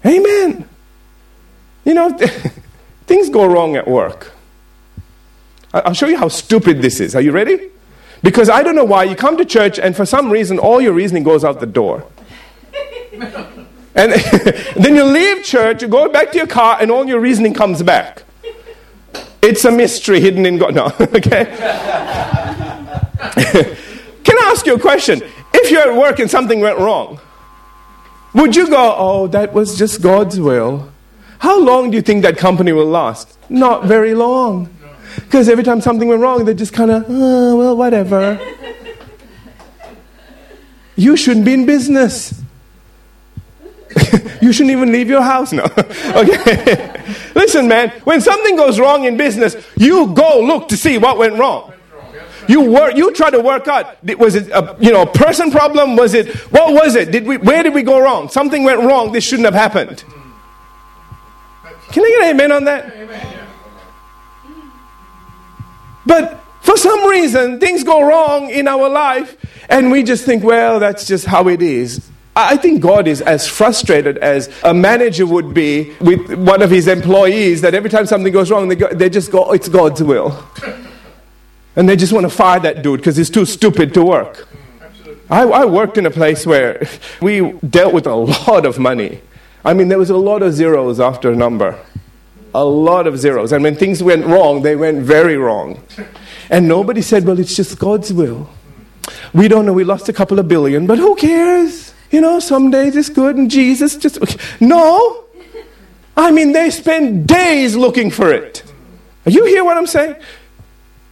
Amen. 0.06 0.68
You 1.86 1.94
know, 1.94 2.18
things 3.08 3.30
go 3.30 3.46
wrong 3.46 3.78
at 3.78 3.88
work. 3.88 4.34
I'll 5.86 5.94
show 5.94 6.08
you 6.08 6.18
how 6.18 6.28
stupid 6.28 6.82
this 6.82 7.00
is. 7.00 7.16
Are 7.16 7.22
you 7.22 7.32
ready? 7.32 7.70
Because 8.24 8.50
I 8.50 8.64
don't 8.64 8.76
know 8.76 8.86
why 8.86 9.04
you 9.04 9.16
come 9.16 9.38
to 9.38 9.46
church 9.46 9.80
and 9.80 9.96
for 9.96 10.06
some 10.06 10.32
reason 10.32 10.60
all 10.60 10.82
your 10.82 10.94
reasoning 10.94 11.24
goes 11.24 11.44
out 11.44 11.60
the 11.60 11.66
door. 11.66 12.06
And 13.98 14.12
then 14.76 14.96
you 14.96 15.04
leave 15.04 15.44
church, 15.44 15.82
you 15.82 15.88
go 15.88 16.08
back 16.10 16.32
to 16.32 16.38
your 16.38 16.48
car, 16.48 16.78
and 16.80 16.92
all 16.92 17.08
your 17.08 17.20
reasoning 17.20 17.56
comes 17.56 17.82
back. 17.82 18.24
It's 19.42 19.66
a 19.66 19.72
mystery 19.72 20.20
hidden 20.20 20.46
in 20.46 20.58
God. 20.58 20.76
No, 20.76 20.86
okay? 21.02 21.46
Can 24.24 24.38
I 24.38 24.52
ask 24.52 24.66
you 24.66 24.76
a 24.76 24.80
question? 24.80 25.22
If 25.54 25.72
you're 25.72 25.92
at 25.92 25.98
work 25.98 26.20
and 26.20 26.30
something 26.30 26.60
went 26.60 26.78
wrong, 26.78 27.20
would 28.34 28.56
you 28.56 28.70
go, 28.70 28.96
oh, 28.98 29.28
that 29.28 29.54
was 29.54 29.78
just 29.78 30.02
God's 30.02 30.40
will? 30.40 30.92
How 31.40 31.60
long 31.60 31.90
do 31.90 31.96
you 31.96 32.02
think 32.02 32.24
that 32.24 32.38
company 32.38 32.72
will 32.72 32.86
last? 32.86 33.38
Not 33.50 33.86
very 33.86 34.14
long. 34.14 34.70
Because 35.26 35.50
every 35.50 35.64
time 35.64 35.82
something 35.82 36.08
went 36.08 36.22
wrong, 36.22 36.46
they 36.46 36.54
just 36.54 36.74
kind 36.74 36.92
of, 36.92 37.06
oh, 37.10 37.14
uh, 37.14 37.56
well, 37.56 37.78
whatever. 37.78 38.40
you 40.96 41.18
shouldn't 41.18 41.46
be 41.46 41.54
in 41.54 41.66
business. 41.66 42.42
you 44.42 44.54
shouldn't 44.54 44.72
even 44.72 44.92
leave 44.92 45.10
your 45.10 45.22
house 45.22 45.52
now. 45.52 45.66
okay. 46.16 47.04
Listen, 47.36 47.68
man, 47.68 47.90
when 48.04 48.22
something 48.22 48.56
goes 48.56 48.80
wrong 48.80 49.06
in 49.06 49.18
business, 49.18 49.56
you 49.76 50.14
go 50.14 50.42
look 50.42 50.70
to 50.70 50.78
see 50.78 50.98
what 50.98 51.18
went 51.18 51.38
wrong. 51.38 51.74
You 52.48 52.72
work. 52.72 52.96
You 52.96 53.14
try 53.14 53.30
to 53.30 53.42
work 53.42 53.68
out. 53.68 54.02
Was 54.18 54.36
it 54.36 54.50
a 54.52 54.78
you 54.80 54.94
know 54.94 55.06
person 55.06 55.52
problem? 55.52 55.98
Was 55.98 56.14
it 56.14 56.34
what 56.50 56.74
was 56.74 56.96
it? 56.96 57.12
Did 57.12 57.26
we 57.26 57.36
where 57.36 57.62
did 57.62 57.74
we 57.74 57.84
go 57.84 58.00
wrong? 58.00 58.30
Something 58.30 58.64
went 58.64 58.80
wrong. 58.80 59.12
This 59.12 59.26
shouldn't 59.26 59.46
have 59.46 59.54
happened. 59.54 60.06
Can 61.92 62.06
I 62.06 62.10
get 62.10 62.24
an 62.24 62.36
amen 62.36 62.52
on 62.54 62.64
that? 62.64 63.47
But 66.08 66.40
for 66.62 66.78
some 66.78 67.06
reason, 67.06 67.60
things 67.60 67.84
go 67.84 68.02
wrong 68.02 68.50
in 68.50 68.68
our 68.68 68.90
life, 68.90 69.38
and 69.70 69.92
we 69.92 70.04
just 70.04 70.26
think, 70.26 70.44
well, 70.44 70.80
that's 70.80 71.06
just 71.06 71.26
how 71.26 71.48
it 71.50 71.62
is. 71.62 72.10
I 72.36 72.56
think 72.56 72.82
God 72.82 73.08
is 73.08 73.22
as 73.22 73.48
frustrated 73.48 74.20
as 74.20 74.50
a 74.64 74.74
manager 74.74 75.26
would 75.26 75.54
be 75.54 75.96
with 76.00 76.34
one 76.34 76.62
of 76.62 76.70
his 76.70 76.88
employees 76.88 77.62
that 77.62 77.74
every 77.74 77.90
time 77.90 78.06
something 78.06 78.32
goes 78.32 78.52
wrong, 78.52 78.68
they, 78.68 78.76
go, 78.76 78.88
they 78.94 79.10
just 79.10 79.32
go, 79.32 79.52
it's 79.54 79.68
God's 79.68 80.04
will. 80.04 80.46
And 81.76 81.90
they 81.90 81.96
just 81.96 82.14
want 82.14 82.26
to 82.26 82.30
fire 82.30 82.60
that 82.60 82.84
dude 82.84 83.00
because 83.00 83.18
he's 83.18 83.32
too 83.32 83.46
stupid 83.46 83.94
to 83.96 84.04
work. 84.04 84.48
I, 85.30 85.44
I 85.44 85.66
worked 85.66 85.98
in 85.98 86.06
a 86.06 86.12
place 86.12 86.46
where 86.46 86.88
we 87.22 87.54
dealt 87.70 87.94
with 87.94 88.08
a 88.08 88.16
lot 88.16 88.66
of 88.66 88.78
money. 88.78 89.22
I 89.66 89.74
mean, 89.74 89.88
there 89.88 89.98
was 89.98 90.12
a 90.12 90.18
lot 90.18 90.44
of 90.44 90.54
zeros 90.54 91.00
after 91.00 91.32
a 91.32 91.36
number. 91.36 91.78
A 92.58 92.66
lot 92.66 93.06
of 93.06 93.20
zeros. 93.20 93.52
And 93.52 93.62
when 93.64 93.76
things 93.76 94.02
went 94.02 94.26
wrong, 94.26 94.64
they 94.64 94.76
went 94.76 95.04
very 95.04 95.38
wrong. 95.38 95.80
And 96.50 96.68
nobody 96.68 97.04
said, 97.04 97.24
well, 97.24 97.40
it's 97.40 97.56
just 97.56 97.78
God's 97.78 98.12
will. 98.12 98.50
We 99.32 99.48
don't 99.48 99.68
know, 99.68 99.74
we 99.74 99.84
lost 99.84 100.10
a 100.10 100.14
couple 100.14 100.40
of 100.40 100.48
billion, 100.48 100.88
but 100.88 100.98
who 100.98 101.16
cares? 101.16 101.94
You 102.10 102.20
know, 102.20 102.40
some 102.40 102.72
days 102.72 102.96
it's 102.96 103.10
good 103.10 103.36
and 103.36 103.52
Jesus 103.52 103.96
just. 103.96 104.18
No! 104.60 105.26
I 106.16 106.32
mean, 106.32 106.52
they 106.52 106.72
spend 106.72 107.28
days 107.28 107.76
looking 107.76 108.10
for 108.10 108.34
it. 108.34 108.64
Are 109.28 109.32
you 109.32 109.46
hear 109.46 109.64
what 109.64 109.78
I'm 109.78 109.86
saying? 109.86 110.16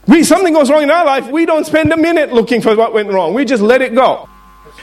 We, 0.08 0.24
something 0.24 0.52
goes 0.52 0.72
wrong 0.72 0.82
in 0.82 0.90
our 0.90 1.06
life, 1.06 1.28
we 1.30 1.46
don't 1.46 1.66
spend 1.66 1.94
a 1.94 1.98
minute 1.98 2.34
looking 2.34 2.60
for 2.60 2.76
what 2.76 2.92
went 2.92 3.10
wrong. 3.10 3.36
We 3.36 3.46
just 3.46 3.62
let 3.62 3.84
it 3.84 3.94
go. 3.94 4.28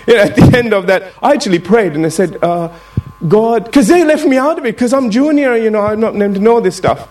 And 0.07 0.17
at 0.17 0.37
the 0.37 0.57
end 0.57 0.73
of 0.73 0.87
that, 0.87 1.13
I 1.21 1.33
actually 1.33 1.59
prayed 1.59 1.95
and 1.95 2.07
I 2.07 2.11
said, 2.11 2.39
uh, 2.41 2.73
God, 3.29 3.65
because 3.65 3.89
they 3.89 4.05
left 4.05 4.27
me 4.27 4.37
out 4.37 4.59
of 4.59 4.65
it 4.65 4.75
because 4.75 4.93
I'm 4.93 5.11
junior, 5.11 5.57
you 5.57 5.71
know, 5.71 5.81
I'm 5.81 6.01
not 6.01 6.15
meant 6.15 6.35
to 6.35 6.41
know 6.41 6.61
this 6.61 6.77
stuff. 6.77 7.09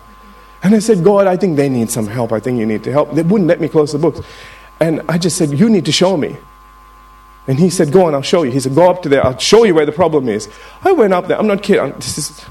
And 0.64 0.76
I 0.76 0.80
said, 0.80 1.04
God, 1.04 1.28
I 1.28 1.38
think 1.38 1.58
they 1.58 1.70
need 1.70 1.90
some 1.90 2.08
help. 2.08 2.32
I 2.32 2.40
think 2.40 2.60
you 2.60 2.66
need 2.66 2.84
to 2.84 2.92
help. 2.92 3.14
They 3.14 3.24
wouldn't 3.24 3.48
let 3.48 3.60
me 3.60 3.68
close 3.68 3.92
the 3.92 3.98
books. 3.98 4.20
And 4.80 5.02
I 5.08 5.18
just 5.18 5.38
said, 5.38 5.52
You 5.52 5.70
need 5.70 5.86
to 5.86 5.92
show 5.92 6.18
me. 6.18 6.38
And 7.48 7.60
he 7.60 7.70
said, 7.70 7.92
Go 7.92 8.06
on, 8.06 8.14
I'll 8.14 8.22
show 8.22 8.44
you. 8.44 8.52
He 8.52 8.60
said, 8.60 8.76
Go 8.76 8.90
up 8.90 9.02
to 9.04 9.10
there, 9.10 9.26
I'll 9.26 9.38
show 9.38 9.64
you 9.64 9.74
where 9.74 9.86
the 9.86 9.92
problem 9.92 10.28
is. 10.28 10.50
I 10.84 10.92
went 10.92 11.14
up 11.14 11.28
there, 11.28 11.40
I'm 11.40 11.48
not 11.48 11.64
kidding. 11.64 11.94
This 11.94 12.18
is, 12.18 12.46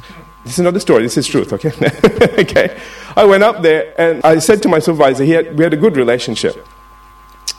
this 0.45 0.55
is 0.55 0.59
another 0.59 0.81
story, 0.81 1.03
this 1.03 1.17
is 1.17 1.27
truth, 1.27 1.53
okay? 1.53 1.73
okay. 2.41 2.81
I 3.17 3.25
went 3.25 3.43
up 3.43 3.63
there 3.63 3.95
and 4.01 4.25
I 4.25 4.39
said 4.39 4.63
to 4.63 4.69
my 4.69 4.79
supervisor, 4.79 5.25
he 5.25 5.33
had, 5.33 5.57
we 5.57 5.65
had 5.65 5.75
a 5.75 5.77
good 5.77 5.97
relationship. 5.97 6.67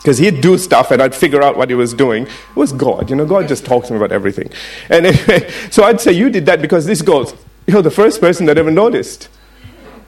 Because 0.01 0.17
he'd 0.17 0.41
do 0.41 0.57
stuff 0.57 0.89
and 0.89 1.01
I'd 1.01 1.13
figure 1.13 1.43
out 1.43 1.57
what 1.57 1.69
he 1.69 1.75
was 1.75 1.93
doing. 1.93 2.23
It 2.23 2.55
was 2.55 2.73
God, 2.73 3.09
you 3.09 3.15
know, 3.15 3.25
God 3.25 3.47
just 3.47 3.65
talks 3.65 3.87
to 3.87 3.93
me 3.93 3.97
about 3.97 4.11
everything. 4.11 4.49
And 4.89 5.05
anyway, 5.05 5.51
so 5.71 5.83
I'd 5.83 6.01
say, 6.01 6.11
You 6.11 6.29
did 6.29 6.45
that 6.47 6.61
because 6.61 6.85
this 6.85 7.01
goes, 7.01 7.33
You're 7.67 7.83
the 7.83 7.91
first 7.91 8.19
person 8.19 8.47
that 8.47 8.57
ever 8.57 8.71
noticed. 8.71 9.29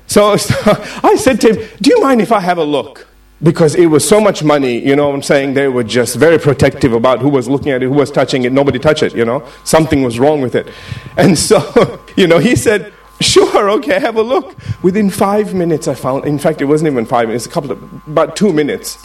So, 0.08 0.36
so 0.38 0.56
I 1.04 1.16
said 1.16 1.40
to 1.42 1.54
him, 1.54 1.70
Do 1.80 1.92
you 1.92 2.02
mind 2.02 2.22
if 2.22 2.32
I 2.32 2.40
have 2.40 2.58
a 2.58 2.64
look? 2.64 3.08
Because 3.42 3.76
it 3.76 3.88
was 3.88 4.08
so 4.08 4.22
much 4.22 4.42
money, 4.42 4.80
you 4.80 4.96
know 4.96 5.10
what 5.10 5.16
I'm 5.16 5.22
saying? 5.22 5.54
They 5.54 5.68
were 5.68 5.84
just 5.84 6.16
very 6.16 6.40
protective 6.40 6.94
about 6.94 7.20
who 7.20 7.28
was 7.28 7.50
looking 7.50 7.74
at 7.74 7.84
it, 7.84 7.88
who 7.88 7.92
was 7.92 8.10
touching 8.10 8.46
it. 8.46 8.54
Nobody 8.54 8.80
touched 8.80 9.04
it, 9.04 9.14
you 9.14 9.26
know? 9.26 9.46
Something 9.66 10.02
was 10.02 10.18
wrong 10.18 10.42
with 10.42 10.56
it. 10.56 10.68
And 11.18 11.38
so, 11.38 12.02
you 12.16 12.26
know, 12.26 12.40
he 12.40 12.56
said, 12.56 12.94
Sure, 13.20 13.70
okay, 13.72 14.00
have 14.00 14.16
a 14.16 14.22
look. 14.22 14.58
Within 14.82 15.10
five 15.10 15.54
minutes, 15.54 15.88
I 15.88 15.94
found, 15.94 16.26
in 16.26 16.40
fact, 16.40 16.62
it 16.62 16.66
wasn't 16.66 16.92
even 16.92 17.06
five 17.06 17.28
minutes, 17.28 17.46
a 17.46 17.50
couple 17.50 17.72
of, 17.72 18.08
about 18.08 18.36
two 18.36 18.52
minutes. 18.52 18.98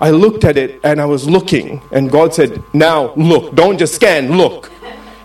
I 0.00 0.10
looked 0.10 0.44
at 0.44 0.56
it 0.56 0.80
and 0.84 1.00
I 1.00 1.06
was 1.06 1.28
looking, 1.28 1.80
and 1.90 2.10
God 2.10 2.34
said, 2.34 2.62
Now 2.74 3.14
look, 3.14 3.54
don't 3.54 3.78
just 3.78 3.94
scan, 3.94 4.36
look. 4.36 4.70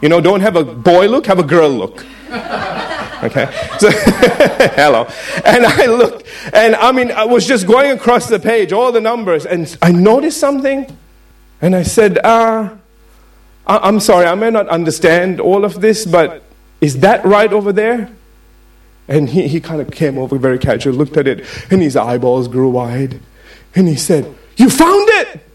You 0.02 0.10
know, 0.10 0.22
don't 0.22 0.42
have 0.42 0.56
a 0.56 0.64
boy 0.64 1.08
look, 1.08 1.26
have 1.28 1.40
a 1.40 1.44
girl 1.44 1.70
look. 1.70 2.06
Okay? 3.24 3.46
So, 3.78 3.92
hello. 4.74 5.08
And 5.46 5.64
I 5.64 5.86
looked, 5.86 6.24
and 6.54 6.76
I 6.76 6.92
mean, 6.92 7.12
I 7.12 7.26
was 7.26 7.48
just 7.48 7.68
going 7.68 7.92
across 7.92 8.28
the 8.28 8.40
page, 8.40 8.74
all 8.74 8.92
the 8.92 9.00
numbers, 9.00 9.46
and 9.46 9.78
I 9.80 9.92
noticed 9.92 10.40
something, 10.40 10.88
and 11.62 11.76
I 11.76 11.84
said, 11.84 12.18
uh, 12.24 12.70
I- 13.68 13.78
I'm 13.78 14.00
sorry, 14.00 14.26
I 14.26 14.34
may 14.34 14.50
not 14.50 14.68
understand 14.70 15.40
all 15.40 15.64
of 15.64 15.82
this, 15.82 16.04
but 16.04 16.42
is 16.82 17.02
that 17.02 17.24
right 17.24 17.54
over 17.54 17.72
there? 17.72 18.10
And 19.08 19.30
he, 19.30 19.48
he 19.48 19.60
kind 19.60 19.82
of 19.82 19.92
came 19.92 20.18
over 20.18 20.40
very 20.40 20.58
casual, 20.58 20.96
looked 20.96 21.16
at 21.16 21.28
it, 21.28 21.46
and 21.72 21.80
his 21.80 21.96
eyeballs 21.96 22.48
grew 22.48 22.72
wide. 22.72 23.20
And 23.76 23.88
he 23.88 23.96
said, 23.98 24.36
You 24.58 24.70
found 24.70 25.08
it! 25.10 25.48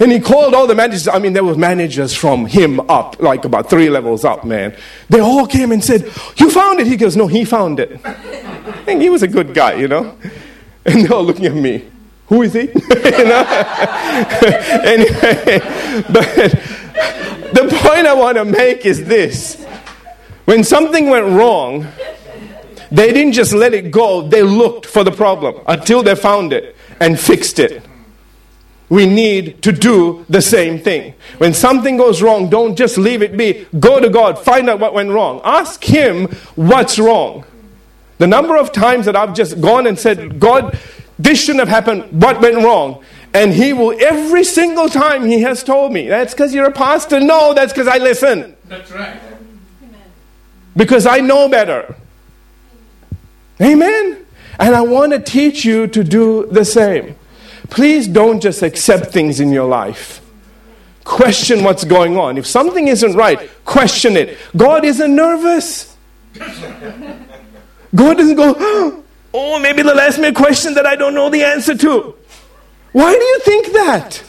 And 0.00 0.10
he 0.10 0.18
called 0.18 0.54
all 0.54 0.66
the 0.66 0.74
managers. 0.74 1.06
I 1.08 1.18
mean, 1.18 1.34
there 1.34 1.44
were 1.44 1.54
managers 1.54 2.14
from 2.14 2.46
him 2.46 2.80
up, 2.88 3.20
like 3.20 3.44
about 3.44 3.68
three 3.68 3.90
levels 3.90 4.24
up, 4.24 4.46
man. 4.46 4.74
They 5.10 5.20
all 5.20 5.46
came 5.46 5.72
and 5.72 5.84
said, 5.84 6.10
You 6.36 6.50
found 6.50 6.80
it. 6.80 6.86
He 6.86 6.96
goes, 6.96 7.16
No, 7.16 7.26
he 7.26 7.44
found 7.44 7.78
it. 7.78 8.00
And 8.86 9.00
he 9.02 9.10
was 9.10 9.22
a 9.22 9.28
good 9.28 9.52
guy, 9.52 9.74
you 9.74 9.88
know. 9.88 10.16
And 10.86 11.04
they're 11.04 11.12
all 11.12 11.22
looking 11.22 11.44
at 11.44 11.54
me. 11.54 11.84
Who 12.28 12.42
is 12.42 12.54
he? 12.54 12.60
you 12.62 12.66
know? 12.66 13.44
anyway, 14.84 15.58
but 16.10 16.50
the 17.52 17.68
point 17.82 18.06
I 18.06 18.14
want 18.14 18.38
to 18.38 18.44
make 18.44 18.86
is 18.86 19.04
this. 19.04 19.62
When 20.46 20.64
something 20.64 21.10
went 21.10 21.26
wrong, 21.26 21.86
they 22.90 23.12
didn't 23.12 23.32
just 23.32 23.52
let 23.52 23.74
it 23.74 23.90
go, 23.90 24.26
they 24.26 24.42
looked 24.42 24.86
for 24.86 25.04
the 25.04 25.12
problem 25.12 25.62
until 25.66 26.02
they 26.02 26.14
found 26.14 26.52
it 26.52 26.76
and 27.00 27.18
fixed 27.18 27.58
it. 27.58 27.82
We 28.90 29.06
need 29.06 29.62
to 29.62 29.72
do 29.72 30.26
the 30.28 30.42
same 30.42 30.80
thing. 30.80 31.14
When 31.38 31.54
something 31.54 31.96
goes 31.96 32.22
wrong, 32.22 32.50
don't 32.50 32.76
just 32.76 32.98
leave 32.98 33.22
it 33.22 33.36
be. 33.36 33.66
Go 33.78 34.00
to 34.00 34.10
God, 34.10 34.38
find 34.38 34.68
out 34.68 34.80
what 34.80 34.94
went 34.94 35.10
wrong. 35.10 35.40
Ask 35.44 35.82
Him 35.84 36.26
what's 36.56 36.98
wrong. 36.98 37.44
The 38.18 38.26
number 38.26 38.56
of 38.56 38.72
times 38.72 39.06
that 39.06 39.16
I've 39.16 39.32
just 39.32 39.60
gone 39.60 39.86
and 39.86 39.98
said, 39.98 40.40
God, 40.40 40.78
this 41.18 41.40
shouldn't 41.40 41.60
have 41.60 41.68
happened, 41.68 42.20
what 42.20 42.40
went 42.40 42.56
wrong? 42.56 43.04
And 43.32 43.52
He 43.52 43.72
will, 43.72 43.96
every 44.00 44.42
single 44.42 44.88
time 44.88 45.24
He 45.24 45.40
has 45.42 45.62
told 45.62 45.92
me, 45.92 46.08
that's 46.08 46.34
because 46.34 46.52
you're 46.52 46.66
a 46.66 46.72
pastor. 46.72 47.20
No, 47.20 47.54
that's 47.54 47.72
because 47.72 47.86
I 47.86 47.98
listen. 47.98 48.56
That's 48.66 48.90
right. 48.90 49.20
Because 50.76 51.06
I 51.06 51.18
know 51.20 51.48
better. 51.48 51.94
Amen. 53.60 54.26
And 54.60 54.76
I 54.76 54.82
want 54.82 55.12
to 55.12 55.18
teach 55.18 55.64
you 55.64 55.86
to 55.88 56.04
do 56.04 56.46
the 56.46 56.64
same. 56.64 57.16
Please 57.70 58.06
don't 58.06 58.40
just 58.40 58.62
accept 58.62 59.06
things 59.06 59.40
in 59.40 59.50
your 59.52 59.66
life. 59.66 60.20
Question 61.04 61.64
what's 61.64 61.84
going 61.84 62.18
on. 62.18 62.36
If 62.36 62.46
something 62.46 62.86
isn't 62.86 63.14
right, 63.14 63.50
question 63.64 64.16
it. 64.16 64.38
God 64.56 64.84
isn't 64.84 65.16
nervous. 65.16 65.96
God 67.94 68.18
doesn't 68.18 68.36
go, 68.36 69.02
oh, 69.34 69.58
maybe 69.60 69.82
they'll 69.82 69.98
ask 69.98 70.20
me 70.20 70.28
a 70.28 70.32
question 70.32 70.74
that 70.74 70.84
I 70.84 70.94
don't 70.94 71.14
know 71.14 71.30
the 71.30 71.42
answer 71.42 71.74
to. 71.76 72.14
Why 72.92 73.14
do 73.14 73.24
you 73.24 73.40
think 73.40 73.72
that? 73.72 74.22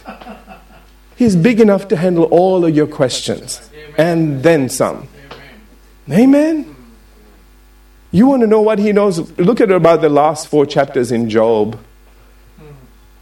He's 1.18 1.36
big 1.36 1.60
enough 1.60 1.90
to 1.90 1.98
handle 1.98 2.24
all 2.26 2.64
of 2.66 2.76
your 2.76 2.88
questions 2.88 3.70
and 3.98 4.42
then 4.42 4.70
some. 4.70 5.10
Amen. 6.10 6.76
You 8.12 8.28
want 8.28 8.42
to 8.42 8.48
know 8.48 8.62
what 8.62 8.80
he 8.80 8.92
knows? 8.92 9.38
Look 9.40 9.62
at 9.62 9.72
about 9.72 10.02
the 10.02 10.10
last 10.10 10.48
four 10.48 10.66
chapters 10.66 11.12
in 11.12 11.30
Job. 11.30 11.80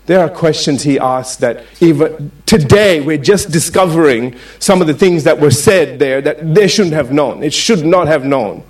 There 0.08 0.20
are 0.20 0.30
questions 0.30 0.82
he 0.82 0.98
asked 0.98 1.42
that 1.42 1.64
even 1.80 2.32
today 2.48 3.00
we're 3.00 3.20
just 3.20 3.52
discovering 3.52 4.36
some 4.58 4.82
of 4.82 4.88
the 4.88 4.96
things 4.96 5.24
that 5.26 5.40
were 5.40 5.52
said 5.52 6.00
there 6.00 6.20
that 6.20 6.56
they 6.56 6.68
shouldn't 6.68 6.96
have 6.96 7.12
known. 7.12 7.44
It 7.44 7.54
should 7.54 7.86
not 7.86 8.08
have 8.08 8.26
known. 8.26 8.64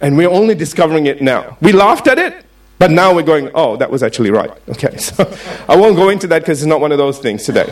And 0.00 0.16
we're 0.16 0.30
only 0.30 0.54
discovering 0.54 1.04
it 1.04 1.20
now. 1.20 1.58
We 1.60 1.72
laughed 1.72 2.06
at 2.06 2.18
it, 2.18 2.42
but 2.78 2.90
now 2.90 3.14
we're 3.14 3.22
going, 3.22 3.50
oh, 3.54 3.76
that 3.76 3.90
was 3.90 4.02
actually 4.02 4.30
right. 4.30 4.50
Okay, 4.70 4.96
so 4.96 5.30
I 5.68 5.76
won't 5.76 5.96
go 5.96 6.08
into 6.08 6.26
that 6.28 6.38
because 6.38 6.62
it's 6.62 6.68
not 6.68 6.80
one 6.80 6.92
of 6.92 6.98
those 6.98 7.18
things 7.18 7.44
today. 7.44 7.70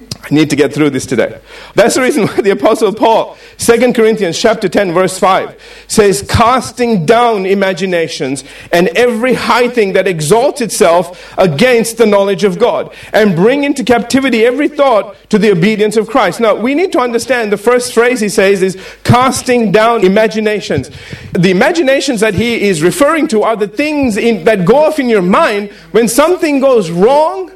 I 0.00 0.34
need 0.34 0.48
to 0.50 0.56
get 0.56 0.72
through 0.72 0.90
this 0.90 1.04
today. 1.04 1.40
That's 1.74 1.96
the 1.96 2.00
reason 2.00 2.26
why 2.26 2.40
the 2.40 2.50
Apostle 2.50 2.94
Paul, 2.94 3.36
2 3.58 3.92
Corinthians 3.92 4.38
chapter 4.38 4.66
10, 4.66 4.92
verse 4.92 5.18
5, 5.18 5.60
says, 5.88 6.22
casting 6.22 7.04
down 7.04 7.44
imaginations 7.44 8.42
and 8.72 8.88
every 8.88 9.34
high 9.34 9.68
thing 9.68 9.92
that 9.92 10.08
exalts 10.08 10.62
itself 10.62 11.34
against 11.36 11.98
the 11.98 12.06
knowledge 12.06 12.44
of 12.44 12.58
God, 12.58 12.94
and 13.12 13.36
bring 13.36 13.64
into 13.64 13.84
captivity 13.84 14.46
every 14.46 14.68
thought 14.68 15.16
to 15.28 15.38
the 15.38 15.50
obedience 15.50 15.98
of 15.98 16.08
Christ. 16.08 16.40
Now, 16.40 16.54
we 16.54 16.74
need 16.74 16.92
to 16.92 17.00
understand 17.00 17.52
the 17.52 17.58
first 17.58 17.92
phrase 17.92 18.20
he 18.20 18.30
says 18.30 18.62
is 18.62 18.78
casting 19.04 19.70
down 19.70 20.02
imaginations. 20.02 20.90
The 21.32 21.50
imaginations 21.50 22.20
that 22.20 22.34
he 22.34 22.62
is 22.68 22.82
referring 22.82 23.28
to 23.28 23.42
are 23.42 23.56
the 23.56 23.68
things 23.68 24.16
in, 24.16 24.44
that 24.44 24.64
go 24.64 24.76
off 24.76 24.98
in 24.98 25.10
your 25.10 25.22
mind 25.22 25.70
when 25.90 26.08
something 26.08 26.60
goes 26.60 26.90
wrong 26.90 27.52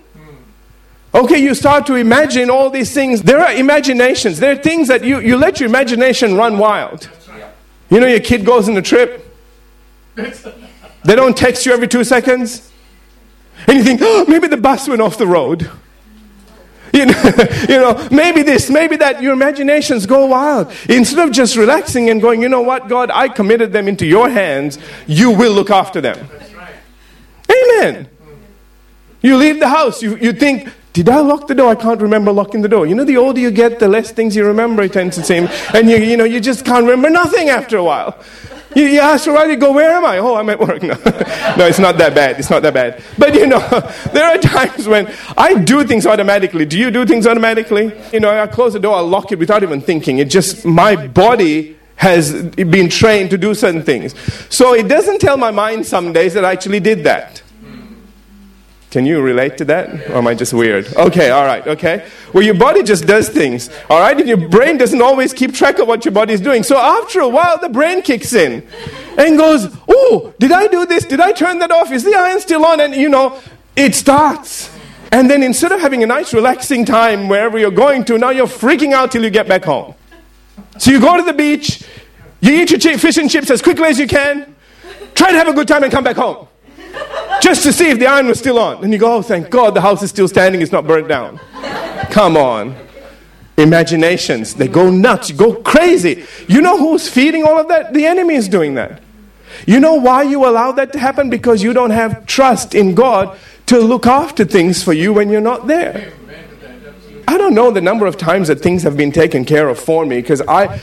Okay, 1.14 1.38
you 1.38 1.54
start 1.54 1.86
to 1.86 1.94
imagine 1.94 2.50
all 2.50 2.70
these 2.70 2.92
things. 2.92 3.22
There 3.22 3.38
are 3.38 3.52
imaginations. 3.52 4.40
There 4.40 4.52
are 4.52 4.60
things 4.60 4.88
that 4.88 5.04
you, 5.04 5.20
you 5.20 5.36
let 5.36 5.60
your 5.60 5.68
imagination 5.68 6.34
run 6.34 6.58
wild. 6.58 7.08
You 7.88 8.00
know, 8.00 8.06
your 8.06 8.20
kid 8.20 8.44
goes 8.44 8.68
on 8.68 8.76
a 8.76 8.82
trip, 8.82 9.24
they 10.16 11.14
don't 11.14 11.36
text 11.36 11.66
you 11.66 11.72
every 11.72 11.86
two 11.86 12.02
seconds. 12.02 12.70
And 13.68 13.78
you 13.78 13.84
think, 13.84 14.00
oh, 14.02 14.24
maybe 14.26 14.48
the 14.48 14.56
bus 14.56 14.88
went 14.88 15.00
off 15.00 15.16
the 15.18 15.26
road. 15.26 15.70
You 16.94 17.06
know, 17.06 17.22
you 17.68 17.80
know, 17.80 18.08
maybe 18.12 18.44
this, 18.44 18.70
maybe 18.70 18.94
that. 18.98 19.20
Your 19.20 19.32
imaginations 19.32 20.06
go 20.06 20.26
wild. 20.26 20.72
Instead 20.88 21.26
of 21.26 21.34
just 21.34 21.56
relaxing 21.56 22.08
and 22.08 22.22
going, 22.22 22.40
you 22.40 22.48
know 22.48 22.60
what, 22.62 22.86
God, 22.86 23.10
I 23.10 23.26
committed 23.26 23.72
them 23.72 23.88
into 23.88 24.06
your 24.06 24.30
hands. 24.30 24.78
You 25.08 25.32
will 25.32 25.52
look 25.52 25.70
after 25.70 26.00
them. 26.00 26.28
Amen. 27.50 28.08
You 29.22 29.36
leave 29.36 29.58
the 29.58 29.68
house, 29.70 30.04
you, 30.04 30.16
you 30.18 30.32
think, 30.32 30.68
did 30.94 31.08
I 31.08 31.18
lock 31.18 31.48
the 31.48 31.56
door? 31.56 31.70
I 31.70 31.74
can't 31.74 32.00
remember 32.00 32.30
locking 32.30 32.62
the 32.62 32.68
door. 32.68 32.86
You 32.86 32.94
know, 32.94 33.02
the 33.04 33.16
older 33.16 33.40
you 33.40 33.50
get, 33.50 33.80
the 33.80 33.88
less 33.88 34.12
things 34.12 34.36
you 34.36 34.46
remember, 34.46 34.80
it 34.84 34.92
tends 34.92 35.16
to 35.16 35.24
seem. 35.24 35.48
And 35.74 35.90
you, 35.90 35.96
you 35.96 36.16
know, 36.16 36.22
you 36.22 36.38
just 36.38 36.64
can't 36.64 36.84
remember 36.84 37.10
nothing 37.10 37.48
after 37.48 37.76
a 37.76 37.84
while. 37.84 38.16
You, 38.76 38.84
you 38.84 39.00
ask 39.00 39.26
around, 39.26 39.50
you 39.50 39.56
go, 39.56 39.72
where 39.72 39.90
am 39.90 40.04
I? 40.04 40.18
Oh, 40.18 40.36
I'm 40.36 40.48
at 40.50 40.60
work. 40.60 40.82
No. 40.84 40.94
no, 41.56 41.66
it's 41.66 41.80
not 41.80 41.98
that 41.98 42.14
bad. 42.14 42.38
It's 42.38 42.48
not 42.48 42.62
that 42.62 42.74
bad. 42.74 43.02
But, 43.18 43.34
you 43.34 43.46
know, 43.46 43.58
there 44.12 44.24
are 44.24 44.38
times 44.38 44.86
when 44.86 45.12
I 45.36 45.54
do 45.54 45.84
things 45.84 46.06
automatically. 46.06 46.64
Do 46.64 46.78
you 46.78 46.92
do 46.92 47.04
things 47.04 47.26
automatically? 47.26 47.92
You 48.12 48.20
know, 48.20 48.30
I 48.30 48.46
close 48.46 48.74
the 48.74 48.80
door, 48.80 48.94
I 48.94 49.00
lock 49.00 49.32
it 49.32 49.38
without 49.40 49.64
even 49.64 49.80
thinking. 49.80 50.18
It 50.18 50.30
just, 50.30 50.64
my 50.64 51.08
body 51.08 51.76
has 51.96 52.44
been 52.54 52.88
trained 52.88 53.30
to 53.30 53.38
do 53.38 53.54
certain 53.54 53.82
things. 53.82 54.14
So 54.48 54.74
it 54.74 54.86
doesn't 54.86 55.20
tell 55.20 55.36
my 55.36 55.50
mind 55.50 55.86
some 55.86 56.12
days 56.12 56.34
that 56.34 56.44
I 56.44 56.52
actually 56.52 56.80
did 56.80 57.02
that. 57.04 57.42
Can 58.94 59.06
you 59.06 59.20
relate 59.20 59.58
to 59.58 59.64
that? 59.64 60.08
Or 60.08 60.18
am 60.18 60.28
I 60.28 60.34
just 60.34 60.54
weird? 60.54 60.86
Okay, 60.94 61.30
all 61.30 61.44
right, 61.44 61.66
okay. 61.66 62.08
Well, 62.32 62.44
your 62.44 62.54
body 62.54 62.84
just 62.84 63.08
does 63.08 63.28
things, 63.28 63.68
all 63.90 63.98
right? 63.98 64.16
And 64.16 64.28
your 64.28 64.48
brain 64.48 64.78
doesn't 64.78 65.02
always 65.02 65.32
keep 65.32 65.52
track 65.52 65.80
of 65.80 65.88
what 65.88 66.04
your 66.04 66.12
body 66.12 66.32
is 66.32 66.40
doing. 66.40 66.62
So 66.62 66.78
after 66.78 67.18
a 67.18 67.28
while, 67.28 67.58
the 67.58 67.68
brain 67.68 68.02
kicks 68.02 68.34
in 68.34 68.64
and 69.18 69.36
goes, 69.36 69.66
Oh, 69.88 70.32
did 70.38 70.52
I 70.52 70.68
do 70.68 70.86
this? 70.86 71.04
Did 71.04 71.18
I 71.18 71.32
turn 71.32 71.58
that 71.58 71.72
off? 71.72 71.90
Is 71.90 72.04
the 72.04 72.14
iron 72.14 72.38
still 72.38 72.64
on? 72.64 72.78
And 72.78 72.94
you 72.94 73.08
know, 73.08 73.40
it 73.74 73.96
starts. 73.96 74.70
And 75.10 75.28
then 75.28 75.42
instead 75.42 75.72
of 75.72 75.80
having 75.80 76.04
a 76.04 76.06
nice, 76.06 76.32
relaxing 76.32 76.84
time 76.84 77.28
wherever 77.28 77.58
you're 77.58 77.72
going 77.72 78.04
to, 78.04 78.16
now 78.16 78.30
you're 78.30 78.46
freaking 78.46 78.92
out 78.92 79.10
till 79.10 79.24
you 79.24 79.30
get 79.30 79.48
back 79.48 79.64
home. 79.64 79.96
So 80.78 80.92
you 80.92 81.00
go 81.00 81.16
to 81.16 81.24
the 81.24 81.32
beach, 81.32 81.82
you 82.40 82.62
eat 82.62 82.70
your 82.70 82.96
fish 82.96 83.16
and 83.16 83.28
chips 83.28 83.50
as 83.50 83.60
quickly 83.60 83.88
as 83.88 83.98
you 83.98 84.06
can, 84.06 84.54
try 85.16 85.32
to 85.32 85.36
have 85.36 85.48
a 85.48 85.52
good 85.52 85.66
time 85.66 85.82
and 85.82 85.90
come 85.90 86.04
back 86.04 86.14
home 86.14 86.46
just 87.44 87.62
to 87.62 87.72
see 87.74 87.90
if 87.90 87.98
the 87.98 88.06
iron 88.06 88.26
was 88.26 88.38
still 88.38 88.58
on. 88.58 88.82
And 88.82 88.90
you 88.90 88.98
go, 88.98 89.16
oh, 89.16 89.22
thank 89.22 89.50
God 89.50 89.74
the 89.74 89.82
house 89.82 90.02
is 90.02 90.08
still 90.08 90.26
standing, 90.26 90.62
it's 90.62 90.72
not 90.72 90.86
burnt 90.86 91.08
down. 91.08 91.38
Come 92.10 92.38
on. 92.38 92.74
Imaginations, 93.58 94.54
they 94.54 94.66
go 94.66 94.90
nuts, 94.90 95.30
go 95.30 95.54
crazy. 95.56 96.24
You 96.48 96.62
know 96.62 96.78
who's 96.78 97.08
feeding 97.08 97.44
all 97.44 97.60
of 97.60 97.68
that? 97.68 97.92
The 97.92 98.06
enemy 98.06 98.34
is 98.34 98.48
doing 98.48 98.74
that. 98.76 99.02
You 99.66 99.78
know 99.78 99.94
why 99.94 100.22
you 100.22 100.46
allow 100.46 100.72
that 100.72 100.92
to 100.94 100.98
happen? 100.98 101.28
Because 101.28 101.62
you 101.62 101.74
don't 101.74 101.90
have 101.90 102.26
trust 102.26 102.74
in 102.74 102.94
God 102.94 103.38
to 103.66 103.78
look 103.78 104.06
after 104.06 104.44
things 104.44 104.82
for 104.82 104.94
you 104.94 105.12
when 105.12 105.28
you're 105.28 105.40
not 105.42 105.66
there. 105.66 106.12
I 107.28 107.36
don't 107.36 107.54
know 107.54 107.70
the 107.70 107.82
number 107.82 108.06
of 108.06 108.16
times 108.16 108.48
that 108.48 108.60
things 108.60 108.82
have 108.82 108.96
been 108.96 109.12
taken 109.12 109.44
care 109.44 109.68
of 109.68 109.78
for 109.78 110.04
me 110.06 110.16
because 110.16 110.40
I, 110.42 110.80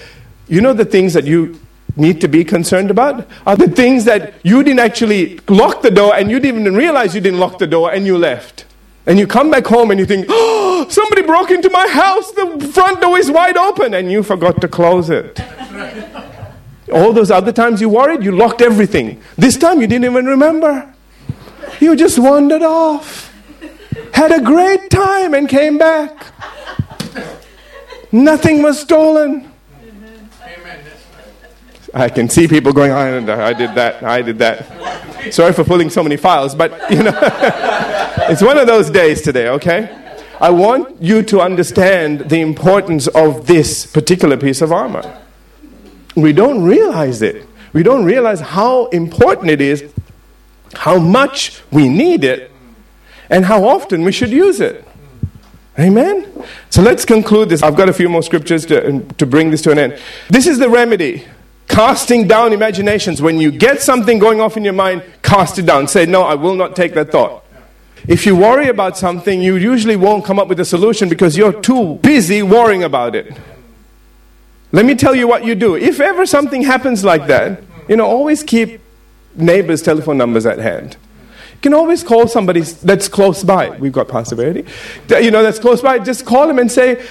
you 0.48 0.62
know, 0.62 0.74
the 0.74 0.86
things 0.86 1.14
that 1.14 1.26
you 1.26 1.60
need 1.96 2.22
to 2.22 2.28
be 2.28 2.44
concerned 2.44 2.90
about 2.90 3.28
are 3.46 3.56
the 3.56 3.70
things 3.70 4.06
that 4.06 4.34
you 4.44 4.64
didn't 4.64 4.80
actually 4.80 5.40
lock 5.48 5.82
the 5.82 5.92
door 5.92 6.16
and 6.16 6.32
you 6.32 6.40
didn't 6.40 6.62
even 6.62 6.76
realize 6.76 7.14
you 7.14 7.22
didn't 7.22 7.40
lock 7.40 7.60
the 7.60 7.68
door 7.68 7.92
and 7.92 8.06
you 8.06 8.18
left. 8.18 8.66
And 9.06 9.18
you 9.18 9.26
come 9.26 9.50
back 9.50 9.66
home 9.66 9.92
and 9.92 10.00
you 10.00 10.06
think, 10.06 10.28
oh, 10.30 10.86
somebody 10.90 11.24
broke 11.24 11.50
into 11.50 11.70
my 11.70 11.88
house, 11.88 12.32
the 12.32 12.72
front 12.74 13.02
door 13.02 13.18
is 13.18 13.32
wide 13.32 13.58
open, 13.58 13.96
and 13.96 14.12
you 14.12 14.22
forgot 14.22 14.62
to 14.62 14.68
close 14.68 15.10
it. 15.10 15.42
All 16.94 17.12
those 17.12 17.32
other 17.32 17.52
times 17.52 17.82
you 17.82 17.90
worried, 17.90 18.24
you 18.24 18.32
locked 18.32 18.62
everything. 18.62 19.22
This 19.38 19.58
time 19.58 19.82
you 19.82 19.88
didn't 19.88 20.06
even 20.06 20.26
remember. 20.26 20.94
You 21.80 21.96
just 21.96 22.20
wandered 22.20 22.62
off, 22.62 23.34
had 24.14 24.32
a 24.32 24.42
great 24.42 24.90
time, 24.92 25.34
and 25.34 25.50
came 25.50 25.80
back. 25.80 26.28
Nothing 28.12 28.62
was 28.62 28.80
stolen. 28.80 29.51
I 31.94 32.10
can 32.10 32.30
see 32.30 32.48
people 32.48 32.72
going, 32.72 32.92
I, 32.92 33.54
did 33.54 33.76
that, 33.76 34.04
I 34.04 34.22
did 34.22 34.40
that. 34.40 35.34
Sorry 35.34 35.54
for 35.54 35.64
pulling 35.64 35.90
so 35.90 36.02
many 36.04 36.18
files, 36.18 36.56
but 36.56 36.72
you 36.90 37.04
know, 37.04 37.12
it's 38.30 38.42
one 38.42 38.58
of 38.58 38.68
those 38.68 38.90
days 38.90 39.22
today, 39.22 39.50
okay? 39.50 39.98
I 40.40 40.50
want 40.52 41.02
you 41.02 41.22
to 41.24 41.42
understand 41.42 42.30
the 42.30 42.40
importance 42.40 43.08
of 43.08 43.46
this 43.46 43.86
particular 43.86 44.38
piece 44.38 44.62
of 44.62 44.72
armor. 44.72 45.20
We 46.16 46.34
don't 46.34 46.64
realize 46.64 47.22
it. 47.22 47.46
We 47.74 47.84
don't 47.84 48.06
realize 48.06 48.40
how 48.40 48.88
important 48.88 49.50
it 49.50 49.62
is, 49.62 49.84
how 50.74 50.98
much 50.98 51.62
we 51.72 51.90
need 51.90 52.24
it, 52.24 52.52
and 53.30 53.46
how 53.46 53.66
often 53.66 54.04
we 54.04 54.12
should 54.12 54.32
use 54.32 54.60
it. 54.60 54.86
Amen? 55.78 56.28
So 56.70 56.82
let's 56.82 57.06
conclude 57.06 57.50
this. 57.50 57.64
I've 57.64 57.76
got 57.76 57.90
a 57.90 57.94
few 57.94 58.10
more 58.10 58.24
scriptures 58.24 58.66
to, 58.68 59.02
to 59.02 59.26
bring 59.26 59.52
this 59.52 59.62
to 59.64 59.72
an 59.72 59.80
end. 59.80 60.00
This 60.30 60.48
is 60.48 60.58
the 60.58 60.70
remedy 60.70 61.26
Casting 61.68 62.28
down 62.28 62.54
imaginations. 62.54 63.22
When 63.22 63.40
you 63.40 63.52
get 63.52 63.82
something 63.82 64.20
going 64.20 64.42
off 64.42 64.58
in 64.58 64.64
your 64.64 64.74
mind, 64.74 65.04
cast 65.22 65.58
it 65.58 65.66
down. 65.66 65.88
Say, 65.88 66.06
No, 66.06 66.24
I 66.24 66.36
will 66.36 66.56
not 66.56 66.76
take 66.76 66.94
that 66.96 67.12
thought. 67.12 67.46
If 68.08 68.26
you 68.26 68.36
worry 68.36 68.68
about 68.68 68.98
something, 68.98 69.42
you 69.42 69.56
usually 69.56 69.96
won't 69.96 70.26
come 70.26 70.40
up 70.40 70.48
with 70.48 70.60
a 70.60 70.66
solution 70.66 71.08
because 71.08 71.38
you're 71.38 71.62
too 71.62 71.96
busy 72.02 72.42
worrying 72.42 72.84
about 72.84 73.16
it. 73.16 73.32
Let 74.72 74.86
me 74.86 74.96
tell 74.96 75.16
you 75.16 75.28
what 75.28 75.46
you 75.46 75.54
do. 75.54 75.76
If 75.76 76.00
ever 76.00 76.26
something 76.26 76.64
happens 76.64 77.04
like 77.04 77.28
that, 77.28 77.62
you 77.88 77.96
know, 77.96 78.06
always 78.06 78.42
keep 78.42 78.80
neighbors' 79.36 79.82
telephone 79.82 80.18
numbers 80.18 80.46
at 80.46 80.60
hand. 80.60 80.98
You 81.54 81.60
can 81.62 81.74
always 81.74 82.04
call 82.04 82.28
somebody 82.28 82.62
that's 82.62 83.08
close 83.08 83.44
by. 83.44 83.70
We've 83.78 83.92
got 83.92 84.10
Verity. 84.10 84.66
You 85.10 85.30
know, 85.30 85.44
that's 85.44 85.60
close 85.60 85.82
by. 85.82 86.00
Just 86.00 86.26
call 86.26 86.50
him 86.50 86.58
and 86.58 86.72
say, 86.72 87.06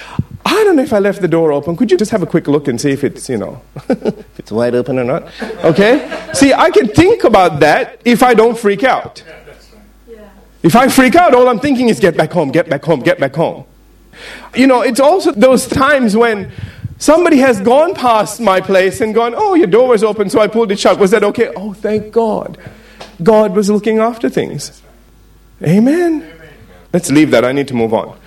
I 0.45 0.63
don't 0.63 0.75
know 0.75 0.83
if 0.83 0.93
I 0.93 0.99
left 0.99 1.21
the 1.21 1.27
door 1.27 1.51
open. 1.51 1.75
Could 1.75 1.91
you 1.91 1.97
just 1.97 2.11
have 2.11 2.23
a 2.23 2.25
quick 2.25 2.47
look 2.47 2.67
and 2.67 2.79
see 2.79 2.91
if 2.91 3.03
it's, 3.03 3.29
you 3.29 3.37
know, 3.37 3.61
if 3.89 4.39
it's 4.39 4.51
wide 4.51 4.75
open 4.75 4.99
or 4.99 5.03
not? 5.03 5.23
Okay? 5.63 6.29
See, 6.33 6.53
I 6.53 6.69
can 6.71 6.87
think 6.87 7.23
about 7.23 7.59
that 7.59 8.01
if 8.05 8.23
I 8.23 8.33
don't 8.33 8.57
freak 8.57 8.83
out. 8.83 9.23
If 10.63 10.75
I 10.75 10.87
freak 10.89 11.15
out, 11.15 11.33
all 11.33 11.47
I'm 11.47 11.59
thinking 11.59 11.89
is 11.89 11.99
get 11.99 12.15
back 12.15 12.31
home, 12.31 12.51
get 12.51 12.69
back 12.69 12.85
home, 12.85 12.99
get 13.01 13.19
back 13.19 13.35
home. 13.35 13.65
You 14.55 14.67
know, 14.67 14.81
it's 14.81 14.99
also 14.99 15.31
those 15.31 15.65
times 15.67 16.15
when 16.15 16.51
somebody 16.97 17.37
has 17.37 17.59
gone 17.59 17.95
past 17.95 18.39
my 18.39 18.61
place 18.61 19.01
and 19.01 19.15
gone, 19.15 19.33
oh, 19.35 19.55
your 19.55 19.67
door 19.67 19.89
was 19.89 20.03
open, 20.03 20.29
so 20.29 20.39
I 20.39 20.47
pulled 20.47 20.71
it 20.71 20.79
shut. 20.79 20.99
Was 20.99 21.11
that 21.11 21.23
okay? 21.23 21.51
Oh, 21.55 21.73
thank 21.73 22.13
God. 22.13 22.57
God 23.23 23.55
was 23.55 23.69
looking 23.69 23.97
after 23.99 24.29
things. 24.29 24.81
Amen. 25.63 26.31
Let's 26.93 27.09
leave 27.09 27.31
that. 27.31 27.43
I 27.45 27.51
need 27.51 27.67
to 27.69 27.73
move 27.73 27.93
on. 27.93 28.17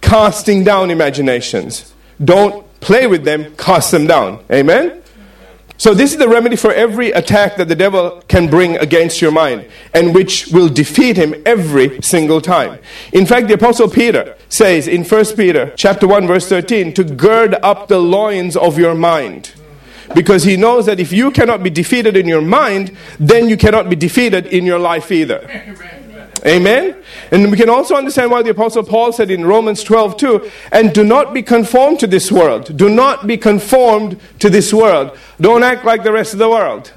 Casting 0.00 0.64
down 0.64 0.90
imaginations. 0.90 1.92
Don't 2.22 2.64
play 2.80 3.06
with 3.06 3.24
them, 3.24 3.54
cast 3.56 3.90
them 3.90 4.06
down. 4.06 4.44
Amen. 4.50 5.02
So, 5.80 5.94
this 5.94 6.12
is 6.12 6.18
the 6.18 6.28
remedy 6.28 6.56
for 6.56 6.72
every 6.72 7.12
attack 7.12 7.56
that 7.56 7.68
the 7.68 7.76
devil 7.76 8.20
can 8.26 8.50
bring 8.50 8.76
against 8.78 9.22
your 9.22 9.30
mind, 9.30 9.64
and 9.94 10.12
which 10.12 10.48
will 10.48 10.68
defeat 10.68 11.16
him 11.16 11.40
every 11.46 12.02
single 12.02 12.40
time. 12.40 12.80
In 13.12 13.26
fact, 13.26 13.46
the 13.46 13.54
Apostle 13.54 13.88
Peter 13.88 14.36
says 14.48 14.88
in 14.88 15.04
1 15.04 15.36
Peter 15.36 15.72
chapter 15.76 16.08
1, 16.08 16.26
verse 16.26 16.48
13, 16.48 16.92
to 16.94 17.04
gird 17.04 17.54
up 17.62 17.86
the 17.86 18.00
loins 18.00 18.56
of 18.56 18.76
your 18.76 18.96
mind. 18.96 19.52
Because 20.16 20.42
he 20.42 20.56
knows 20.56 20.86
that 20.86 20.98
if 20.98 21.12
you 21.12 21.30
cannot 21.30 21.62
be 21.62 21.70
defeated 21.70 22.16
in 22.16 22.26
your 22.26 22.40
mind, 22.40 22.96
then 23.20 23.48
you 23.48 23.56
cannot 23.56 23.88
be 23.88 23.94
defeated 23.94 24.46
in 24.46 24.66
your 24.66 24.80
life 24.80 25.12
either. 25.12 25.46
Amen? 26.48 26.96
And 27.30 27.50
we 27.50 27.56
can 27.58 27.68
also 27.68 27.94
understand 27.94 28.30
why 28.30 28.42
the 28.42 28.50
Apostle 28.50 28.82
Paul 28.82 29.12
said 29.12 29.30
in 29.30 29.44
Romans 29.44 29.82
12, 29.82 30.16
2, 30.16 30.50
and 30.72 30.94
do 30.94 31.04
not 31.04 31.34
be 31.34 31.42
conformed 31.42 32.00
to 32.00 32.06
this 32.06 32.32
world. 32.32 32.74
Do 32.74 32.88
not 32.88 33.26
be 33.26 33.36
conformed 33.36 34.18
to 34.38 34.48
this 34.48 34.72
world. 34.72 35.16
Don't 35.40 35.62
act 35.62 35.84
like 35.84 36.04
the 36.04 36.12
rest 36.12 36.32
of 36.32 36.38
the 36.38 36.48
world. 36.48 36.92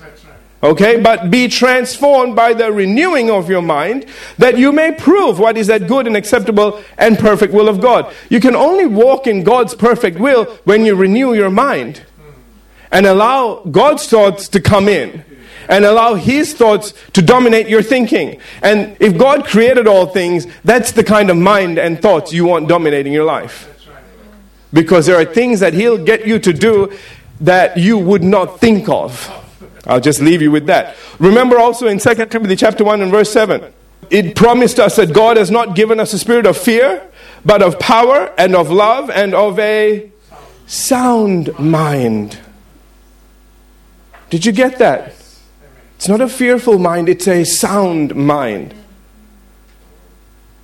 Okay? 0.64 1.02
But 1.02 1.30
be 1.30 1.50
transformed 1.50 2.36
by 2.36 2.54
the 2.54 2.72
renewing 2.72 3.30
of 3.30 3.50
your 3.50 3.62
mind 3.62 4.06
that 4.38 4.58
you 4.58 4.72
may 4.72 4.94
prove 4.94 5.38
what 5.38 5.58
is 5.58 5.68
that 5.68 5.88
good 5.88 6.08
and 6.08 6.16
acceptable 6.16 6.82
and 6.98 7.20
perfect 7.20 7.54
will 7.54 7.68
of 7.68 7.82
God. 7.82 8.14
You 8.30 8.40
can 8.40 8.56
only 8.56 8.86
walk 8.86 9.28
in 9.28 9.44
God's 9.44 9.76
perfect 9.76 10.18
will 10.18 10.46
when 10.64 10.86
you 10.86 10.96
renew 10.96 11.34
your 11.34 11.50
mind 11.50 12.04
and 12.90 13.06
allow 13.06 13.64
God's 13.64 14.08
thoughts 14.08 14.48
to 14.50 14.62
come 14.62 14.88
in 14.88 15.26
and 15.72 15.86
allow 15.86 16.14
His 16.14 16.54
thoughts 16.54 16.94
to 17.14 17.22
dominate 17.22 17.68
your 17.68 17.82
thinking. 17.82 18.40
And 18.62 18.96
if 19.00 19.18
God 19.18 19.46
created 19.46 19.88
all 19.88 20.06
things, 20.06 20.46
that's 20.64 20.92
the 20.92 21.04
kind 21.04 21.32
of 21.32 21.38
mind 21.38 21.80
and 21.80 22.00
thoughts 22.00 22.34
you 22.34 22.46
want 22.46 22.68
dominating 22.68 23.14
your 23.14 23.24
life. 23.24 23.68
Because 24.74 25.06
there 25.06 25.16
are 25.16 25.26
things 25.26 25.62
that 25.62 25.74
He'll 25.74 26.04
get 26.04 26.28
you 26.28 26.38
to 26.40 26.54
do 26.54 26.96
that 27.40 27.78
you 27.78 27.98
would 27.98 28.22
not 28.22 28.60
think 28.60 28.90
of. 28.90 29.30
I'll 29.88 30.02
just 30.02 30.22
leave 30.22 30.42
you 30.42 30.52
with 30.52 30.68
that. 30.68 30.96
Remember 31.20 31.58
also 31.58 31.88
in 31.88 31.98
2 31.98 32.14
Timothy 32.28 32.56
chapter 32.56 32.84
1 32.84 33.02
and 33.02 33.10
verse 33.10 33.32
7, 33.32 33.74
it 34.10 34.36
promised 34.36 34.78
us 34.78 34.98
that 34.98 35.14
God 35.14 35.38
has 35.38 35.50
not 35.50 35.76
given 35.76 36.00
us 36.00 36.12
a 36.12 36.20
spirit 36.20 36.46
of 36.46 36.58
fear, 36.58 37.02
but 37.46 37.64
of 37.64 37.80
power 37.80 38.34
and 38.38 38.56
of 38.56 38.70
love 38.70 39.10
and 39.10 39.34
of 39.34 39.58
a 39.58 40.12
sound 40.68 41.58
mind. 41.58 42.38
Did 44.30 44.46
you 44.46 44.52
get 44.52 44.78
that? 44.80 45.16
It's 46.02 46.10
not 46.10 46.20
a 46.20 46.28
fearful 46.28 46.80
mind, 46.80 47.10
it's 47.10 47.28
a 47.28 47.44
sound 47.44 48.16
mind. 48.16 48.74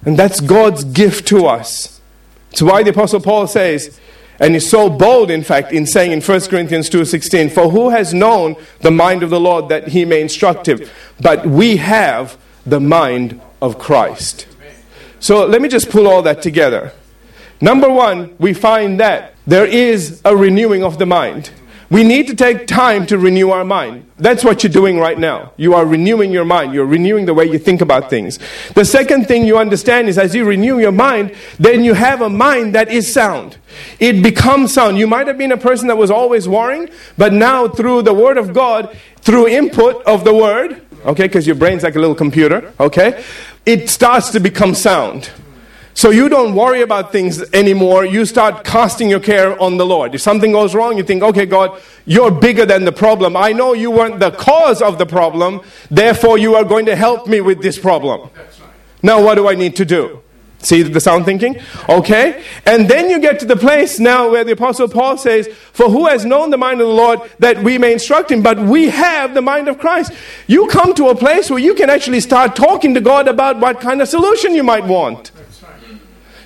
And 0.04 0.17
that's 0.17 0.39
God's 0.39 0.84
gift 0.84 1.28
to 1.28 1.45
us. 1.45 2.02
It's 2.50 2.63
why 2.63 2.82
the 2.82 2.89
Apostle 2.89 3.21
Paul 3.21 3.45
says, 3.45 4.00
and 4.39 4.56
he's 4.56 4.67
so 4.67 4.89
bold, 4.89 5.30
in 5.30 5.43
fact, 5.43 5.71
in 5.71 5.86
saying 5.86 6.12
in 6.12 6.21
1 6.21 6.41
Corinthians 6.47 6.89
2.16, 6.89 7.52
For 7.52 7.69
who 7.69 7.91
has 7.91 8.15
known 8.15 8.56
the 8.80 8.89
mind 8.89 9.21
of 9.21 9.30
the 9.30 9.39
Lord 9.39 9.69
that 9.69 9.89
he 9.89 10.06
may 10.06 10.23
instruct 10.23 10.67
him? 10.67 10.80
But 11.21 11.45
we 11.45 11.78
have 11.78 12.36
the 12.65 12.80
mind 12.80 13.39
of 13.62 13.78
Christ. 13.78 14.47
So 15.19 15.45
let 15.45 15.62
me 15.62 15.69
just 15.69 15.91
pull 15.91 16.08
all 16.08 16.23
that 16.23 16.41
together. 16.41 16.93
Number 17.62 17.91
one, 17.91 18.36
we 18.39 18.56
find 18.56 19.00
that 19.00 19.36
there 19.45 19.67
is 19.67 20.19
a 20.26 20.36
renewing 20.36 20.84
of 20.84 20.97
the 20.97 21.06
mind. 21.06 21.52
We 21.89 22.04
need 22.04 22.28
to 22.28 22.36
take 22.36 22.67
time 22.67 23.06
to 23.08 23.17
renew 23.17 23.50
our 23.52 23.63
mind. 23.63 24.12
That's 24.17 24.43
what 24.43 24.62
you're 24.62 24.71
doing 24.71 25.00
right 25.00 25.17
now. 25.17 25.54
You 25.56 25.73
are 25.73 25.86
renewing 25.86 26.32
your 26.32 26.43
mind. 26.43 26.73
You're 26.73 26.86
renewing 26.86 27.26
the 27.26 27.34
way 27.34 27.45
you 27.45 27.58
think 27.58 27.80
about 27.80 28.10
things. 28.10 28.39
The 28.76 28.84
second 28.84 29.28
thing 29.28 29.45
you 29.45 29.58
understand 29.58 30.10
is 30.10 30.17
as 30.17 30.36
you 30.36 30.43
renew 30.43 30.80
your 30.80 30.91
mind, 30.91 31.34
then 31.60 31.86
you 31.86 31.93
have 31.93 32.21
a 32.21 32.30
mind 32.30 32.76
that 32.76 32.89
is 32.89 33.12
sound. 33.12 33.58
It 34.00 34.21
becomes 34.21 34.73
sound. 34.73 34.97
You 34.97 35.08
might 35.08 35.28
have 35.28 35.38
been 35.38 35.54
a 35.54 35.58
person 35.58 35.88
that 35.88 35.97
was 35.97 36.12
always 36.12 36.47
worrying, 36.47 36.89
but 37.17 37.32
now 37.32 37.69
through 37.69 38.02
the 38.02 38.13
Word 38.13 38.38
of 38.38 38.54
God, 38.54 38.95
through 39.17 39.47
input 39.47 40.04
of 40.06 40.26
the 40.26 40.34
Word, 40.34 40.82
okay, 41.06 41.23
because 41.23 41.47
your 41.47 41.56
brain's 41.56 41.84
like 41.84 41.95
a 41.95 42.00
little 42.00 42.15
computer, 42.15 42.73
okay, 42.82 43.23
it 43.65 43.89
starts 43.89 44.32
to 44.32 44.41
become 44.41 44.76
sound. 44.76 45.30
So 45.98 46.12
you 46.12 46.30
don't 46.30 46.54
worry 46.54 46.84
about 46.84 47.12
things 47.12 47.42
anymore. 47.54 48.06
You 48.06 48.28
start 48.28 48.64
casting 48.64 49.10
your 49.10 49.20
care 49.20 49.60
on 49.60 49.78
the 49.78 49.86
Lord. 49.86 50.14
If 50.14 50.22
something 50.22 50.52
goes 50.52 50.76
wrong, 50.76 50.96
you 50.96 51.02
think, 51.02 51.24
okay, 51.24 51.48
God, 51.48 51.82
you're 52.06 52.30
bigger 52.30 52.68
than 52.68 52.86
the 52.86 52.92
problem. 52.92 53.36
I 53.36 53.52
know 53.52 53.74
you 53.74 53.90
weren't 53.90 54.20
the 54.20 54.30
cause 54.30 54.80
of 54.80 55.00
the 55.00 55.08
problem. 55.08 55.62
Therefore, 55.90 56.38
you 56.38 56.54
are 56.54 56.64
going 56.64 56.86
to 56.86 56.96
help 56.96 57.26
me 57.26 57.42
with 57.42 57.64
this 57.64 57.80
problem. 57.80 58.30
Now, 59.02 59.24
what 59.24 59.36
do 59.36 59.50
I 59.50 59.56
need 59.56 59.76
to 59.78 59.86
do? 59.86 60.22
See 60.60 60.84
the 60.84 61.02
sound 61.02 61.26
thinking? 61.26 61.60
Okay? 61.90 62.44
And 62.68 62.88
then 62.88 63.10
you 63.10 63.20
get 63.20 63.40
to 63.40 63.48
the 63.48 63.56
place 63.56 64.00
now 64.00 64.30
where 64.30 64.44
the 64.44 64.52
Apostle 64.52 64.90
Paul 64.90 65.18
says, 65.18 65.48
For 65.48 65.90
who 65.90 66.06
has 66.06 66.26
known 66.26 66.52
the 66.52 66.58
mind 66.58 66.80
of 66.80 66.86
the 66.86 66.94
Lord 66.94 67.22
that 67.40 67.64
we 67.64 67.80
may 67.80 67.94
instruct 67.94 68.30
him? 68.30 68.44
But 68.44 68.60
we 68.60 68.90
have 68.90 69.34
the 69.34 69.42
mind 69.42 69.68
of 69.68 69.80
Christ. 69.80 70.14
You 70.46 70.68
come 70.68 70.94
to 70.94 71.08
a 71.08 71.16
place 71.16 71.50
where 71.50 71.58
you 71.58 71.74
can 71.74 71.90
actually 71.90 72.20
start 72.20 72.56
talking 72.56 72.94
to 72.94 73.02
God 73.02 73.28
about 73.28 73.60
what 73.60 73.82
kind 73.82 74.00
of 74.00 74.08
solution 74.08 74.54
you 74.54 74.64
might 74.64 74.86
want. 74.86 75.32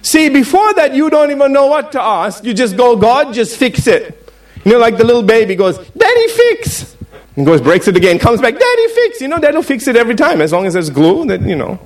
See, 0.02 0.30
before 0.30 0.74
that, 0.76 0.94
you 0.94 1.10
don't 1.10 1.32
even 1.32 1.54
know 1.54 1.68
what 1.68 1.92
to 1.94 2.02
ask. 2.02 2.44
You 2.44 2.54
just 2.54 2.76
go, 2.76 2.96
God, 2.96 3.34
just 3.34 3.58
fix 3.58 3.88
it. 3.88 4.18
You 4.66 4.74
know, 4.74 4.80
like 4.80 4.98
the 4.98 5.04
little 5.04 5.24
baby 5.24 5.56
goes, 5.56 5.78
Daddy, 5.78 6.28
fix. 6.28 6.96
And 7.36 7.46
goes, 7.46 7.62
breaks 7.62 7.88
it 7.88 7.96
again, 7.96 8.20
comes 8.20 8.42
back, 8.42 8.54
Daddy, 8.58 8.88
fix. 8.90 9.22
You 9.22 9.28
know, 9.28 9.38
Daddy'll 9.38 9.64
fix 9.64 9.88
it 9.88 9.96
every 9.96 10.16
time. 10.16 10.42
As 10.42 10.52
long 10.52 10.66
as 10.66 10.74
there's 10.74 10.90
glue, 10.90 11.26
then, 11.26 11.48
you 11.48 11.56
know, 11.56 11.80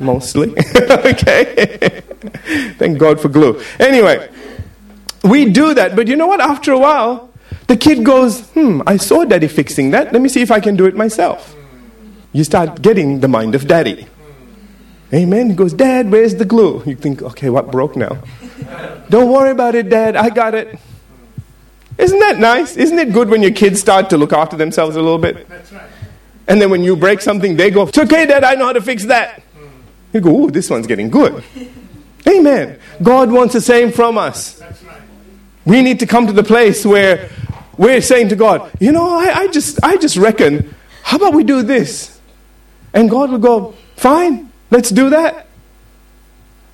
mostly. 0.00 0.50
okay? 0.76 2.02
Thank 2.78 2.98
God 2.98 3.20
for 3.20 3.28
glue. 3.28 3.62
Anyway, 3.78 4.28
we 5.22 5.50
do 5.50 5.74
that. 5.74 5.94
But 5.94 6.08
you 6.08 6.16
know 6.16 6.26
what? 6.26 6.40
After 6.40 6.72
a 6.72 6.78
while, 6.78 7.30
the 7.68 7.76
kid 7.76 8.04
goes, 8.04 8.40
hmm, 8.50 8.82
I 8.86 8.96
saw 8.96 9.24
Daddy 9.24 9.48
fixing 9.48 9.90
that. 9.92 10.12
Let 10.12 10.22
me 10.22 10.28
see 10.28 10.42
if 10.42 10.50
I 10.50 10.60
can 10.60 10.76
do 10.76 10.86
it 10.86 10.96
myself. 10.96 11.54
You 12.32 12.44
start 12.44 12.82
getting 12.82 13.20
the 13.20 13.28
mind 13.28 13.54
of 13.54 13.66
Daddy. 13.66 14.08
Amen. 15.12 15.50
He 15.50 15.56
goes, 15.56 15.72
Dad, 15.72 16.10
where's 16.10 16.34
the 16.34 16.44
glue? 16.44 16.82
You 16.84 16.96
think, 16.96 17.22
okay, 17.22 17.48
what 17.48 17.70
broke 17.70 17.96
now? 17.96 18.18
Don't 19.08 19.30
worry 19.30 19.50
about 19.50 19.74
it, 19.74 19.88
Dad. 19.88 20.16
I 20.16 20.30
got 20.30 20.54
it. 20.54 20.78
Isn't 21.98 22.18
that 22.18 22.38
nice? 22.38 22.76
Isn't 22.76 22.98
it 22.98 23.12
good 23.12 23.28
when 23.30 23.42
your 23.42 23.52
kids 23.52 23.80
start 23.80 24.10
to 24.10 24.18
look 24.18 24.32
after 24.32 24.56
themselves 24.56 24.96
a 24.96 25.00
little 25.00 25.18
bit? 25.18 25.48
That's 25.48 25.72
right. 25.72 25.88
And 26.48 26.60
then 26.60 26.70
when 26.70 26.82
you 26.82 26.96
break 26.96 27.20
something, 27.20 27.56
they 27.56 27.70
go, 27.70 27.84
It's 27.86 27.98
okay, 27.98 28.26
Dad, 28.26 28.44
I 28.44 28.54
know 28.54 28.66
how 28.66 28.72
to 28.72 28.82
fix 28.82 29.04
that. 29.06 29.42
Hmm. 29.56 29.66
You 30.12 30.20
go, 30.20 30.44
Ooh, 30.44 30.50
this 30.50 30.68
one's 30.68 30.86
getting 30.86 31.08
good. 31.08 31.42
Amen. 32.28 32.78
God 33.02 33.30
wants 33.30 33.54
the 33.54 33.60
same 33.60 33.92
from 33.92 34.18
us. 34.18 34.54
That's 34.58 34.82
right. 34.82 35.00
We 35.64 35.82
need 35.82 36.00
to 36.00 36.06
come 36.06 36.26
to 36.26 36.32
the 36.32 36.42
place 36.42 36.84
where 36.84 37.30
we're 37.76 38.00
saying 38.00 38.30
to 38.30 38.36
God, 38.36 38.70
you 38.80 38.92
know, 38.92 39.08
I, 39.08 39.32
I 39.34 39.46
just 39.48 39.78
I 39.82 39.96
just 39.96 40.16
reckon, 40.16 40.74
how 41.02 41.16
about 41.18 41.34
we 41.34 41.44
do 41.44 41.62
this? 41.62 42.18
And 42.92 43.08
God 43.10 43.30
will 43.30 43.38
go, 43.38 43.74
fine, 43.96 44.50
let's 44.70 44.90
do 44.90 45.10
that. 45.10 45.46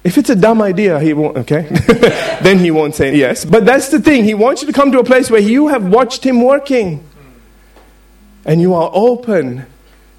If 0.05 0.18
it's 0.18 0.31
a 0.31 0.37
dumb 0.37 0.61
idea, 0.61 0.98
he 0.98 1.12
won't, 1.12 1.37
okay? 1.38 1.62
then 2.42 2.59
he 2.59 2.70
won't 2.70 2.94
say 2.94 3.16
yes. 3.16 3.44
But 3.44 3.64
that's 3.64 3.88
the 3.88 4.00
thing. 4.00 4.24
He 4.24 4.35
wants 4.35 4.62
you 4.62 4.66
to 4.66 4.72
come 4.72 4.90
to 4.92 4.98
a 4.98 5.05
place 5.05 5.31
where 5.31 5.40
you 5.40 5.68
have 5.68 5.85
watched 5.87 6.24
him 6.24 6.42
working. 6.42 7.07
And 8.44 8.61
you 8.61 8.74
are 8.74 8.90
open 8.92 9.66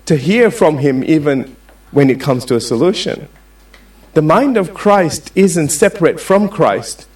to 0.05 0.15
hear 0.15 0.49
from 0.49 0.77
him 0.77 1.03
even 1.03 1.55
when 1.91 2.09
it 2.09 2.21
comes 2.21 2.45
to 2.45 2.55
a 2.55 2.62
solution. 2.62 3.27
The 4.13 4.21
mind 4.21 4.55
of 4.55 4.73
Christ 4.73 5.31
isn't 5.36 5.69
separate 5.69 6.19
from 6.19 6.47
Christ. 6.47 7.07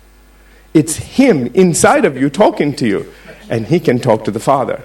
It's 0.73 0.97
him 0.97 1.47
inside 1.47 2.03
of 2.03 2.17
you 2.17 2.29
talking 2.29 2.75
to 2.75 2.87
you. 2.87 3.13
and 3.49 3.67
he 3.67 3.79
can 3.79 3.99
talk 3.99 4.23
to 4.25 4.31
the 4.31 4.39
Father. 4.39 4.83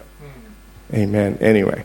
Amen. 0.92 1.38
Anyway. 1.40 1.84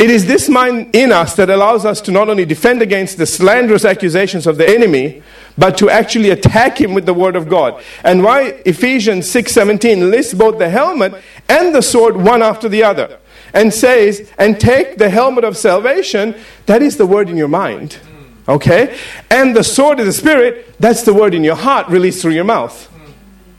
It 0.00 0.08
is 0.08 0.24
this 0.24 0.48
mind 0.48 0.96
in 0.96 1.12
us 1.12 1.36
that 1.36 1.50
allows 1.50 1.84
us 1.84 2.00
to 2.00 2.10
not 2.10 2.30
only 2.30 2.46
defend 2.46 2.80
against 2.80 3.18
the 3.18 3.26
slanderous 3.26 3.84
accusations 3.84 4.46
of 4.46 4.56
the 4.56 4.66
enemy, 4.66 5.22
but 5.58 5.76
to 5.76 5.90
actually 5.90 6.30
attack 6.30 6.80
him 6.80 6.94
with 6.94 7.04
the 7.04 7.12
word 7.12 7.36
of 7.36 7.50
God. 7.50 7.82
And 8.02 8.24
why 8.24 8.54
Ephesians 8.64 9.30
6:17 9.30 10.10
lists 10.10 10.32
both 10.32 10.58
the 10.58 10.70
helmet 10.70 11.12
and 11.50 11.74
the 11.74 11.82
sword 11.82 12.16
one 12.16 12.40
after 12.42 12.66
the 12.66 12.82
other 12.82 13.18
and 13.52 13.74
says, 13.74 14.22
"And 14.38 14.58
take 14.58 14.96
the 14.96 15.10
helmet 15.10 15.44
of 15.44 15.58
salvation, 15.58 16.34
that 16.64 16.80
is 16.80 16.96
the 16.96 17.04
word 17.04 17.28
in 17.28 17.36
your 17.36 17.48
mind." 17.48 17.98
Okay? 18.48 18.94
And 19.30 19.54
the 19.54 19.62
sword 19.62 20.00
of 20.00 20.06
the 20.06 20.14
spirit, 20.14 20.76
that's 20.80 21.02
the 21.02 21.12
word 21.12 21.34
in 21.34 21.44
your 21.44 21.56
heart 21.56 21.88
released 21.90 22.22
through 22.22 22.32
your 22.32 22.44
mouth. 22.44 22.88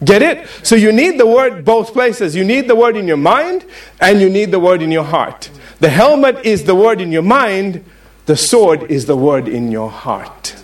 Get 0.04 0.24
it? 0.24 0.48
So 0.64 0.76
you 0.76 0.92
need 0.92 1.20
the 1.20 1.28
word 1.28 1.64
both 1.64 1.94
places. 1.94 2.36
You 2.36 2.44
need 2.44 2.68
the 2.68 2.76
word 2.76 2.98
in 2.98 3.08
your 3.08 3.18
mind 3.18 3.64
and 4.00 4.20
you 4.20 4.28
need 4.28 4.50
the 4.50 4.60
word 4.60 4.82
in 4.82 4.92
your 4.92 5.04
heart. 5.04 5.52
The 5.82 5.90
helmet 5.90 6.46
is 6.46 6.66
the 6.66 6.76
word 6.76 7.02
in 7.02 7.12
your 7.12 7.24
mind, 7.24 7.84
the 8.28 8.38
sword 8.38 8.84
is 8.84 9.08
the 9.08 9.18
word 9.18 9.48
in 9.48 9.72
your 9.72 9.90
heart. 9.90 10.56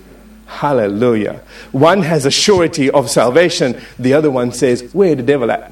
Hallelujah. 0.45 1.41
One 1.71 2.03
has 2.03 2.27
a 2.27 2.31
surety 2.31 2.91
of 2.91 3.09
salvation, 3.09 3.81
the 3.97 4.13
other 4.13 4.29
one 4.29 4.51
says, 4.51 4.93
Where 4.93 5.15
the 5.15 5.23
devil 5.23 5.49
at? 5.49 5.71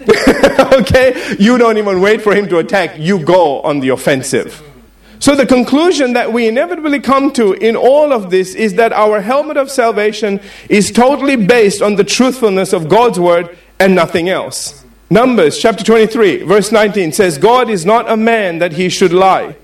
okay? 0.72 1.36
You 1.38 1.58
don't 1.58 1.76
even 1.76 2.00
wait 2.00 2.22
for 2.22 2.34
him 2.34 2.48
to 2.48 2.56
attack, 2.56 2.98
you 2.98 3.18
go 3.22 3.60
on 3.60 3.80
the 3.80 3.90
offensive. 3.90 4.62
So, 5.18 5.36
the 5.36 5.44
conclusion 5.44 6.14
that 6.14 6.32
we 6.32 6.48
inevitably 6.48 7.00
come 7.00 7.34
to 7.34 7.52
in 7.52 7.76
all 7.76 8.10
of 8.10 8.30
this 8.30 8.54
is 8.54 8.74
that 8.76 8.90
our 8.94 9.20
helmet 9.20 9.58
of 9.58 9.70
salvation 9.70 10.40
is 10.70 10.90
totally 10.90 11.36
based 11.36 11.82
on 11.82 11.96
the 11.96 12.04
truthfulness 12.04 12.72
of 12.72 12.88
God's 12.88 13.20
word 13.20 13.58
and 13.78 13.94
nothing 13.94 14.30
else. 14.30 14.85
Numbers 15.08 15.58
chapter 15.58 15.84
23, 15.84 16.42
verse 16.42 16.72
19 16.72 17.12
says, 17.12 17.38
God 17.38 17.70
is 17.70 17.86
not 17.86 18.10
a 18.10 18.16
man 18.16 18.58
that 18.58 18.72
he 18.72 18.88
should 18.88 19.12
lie, 19.12 19.56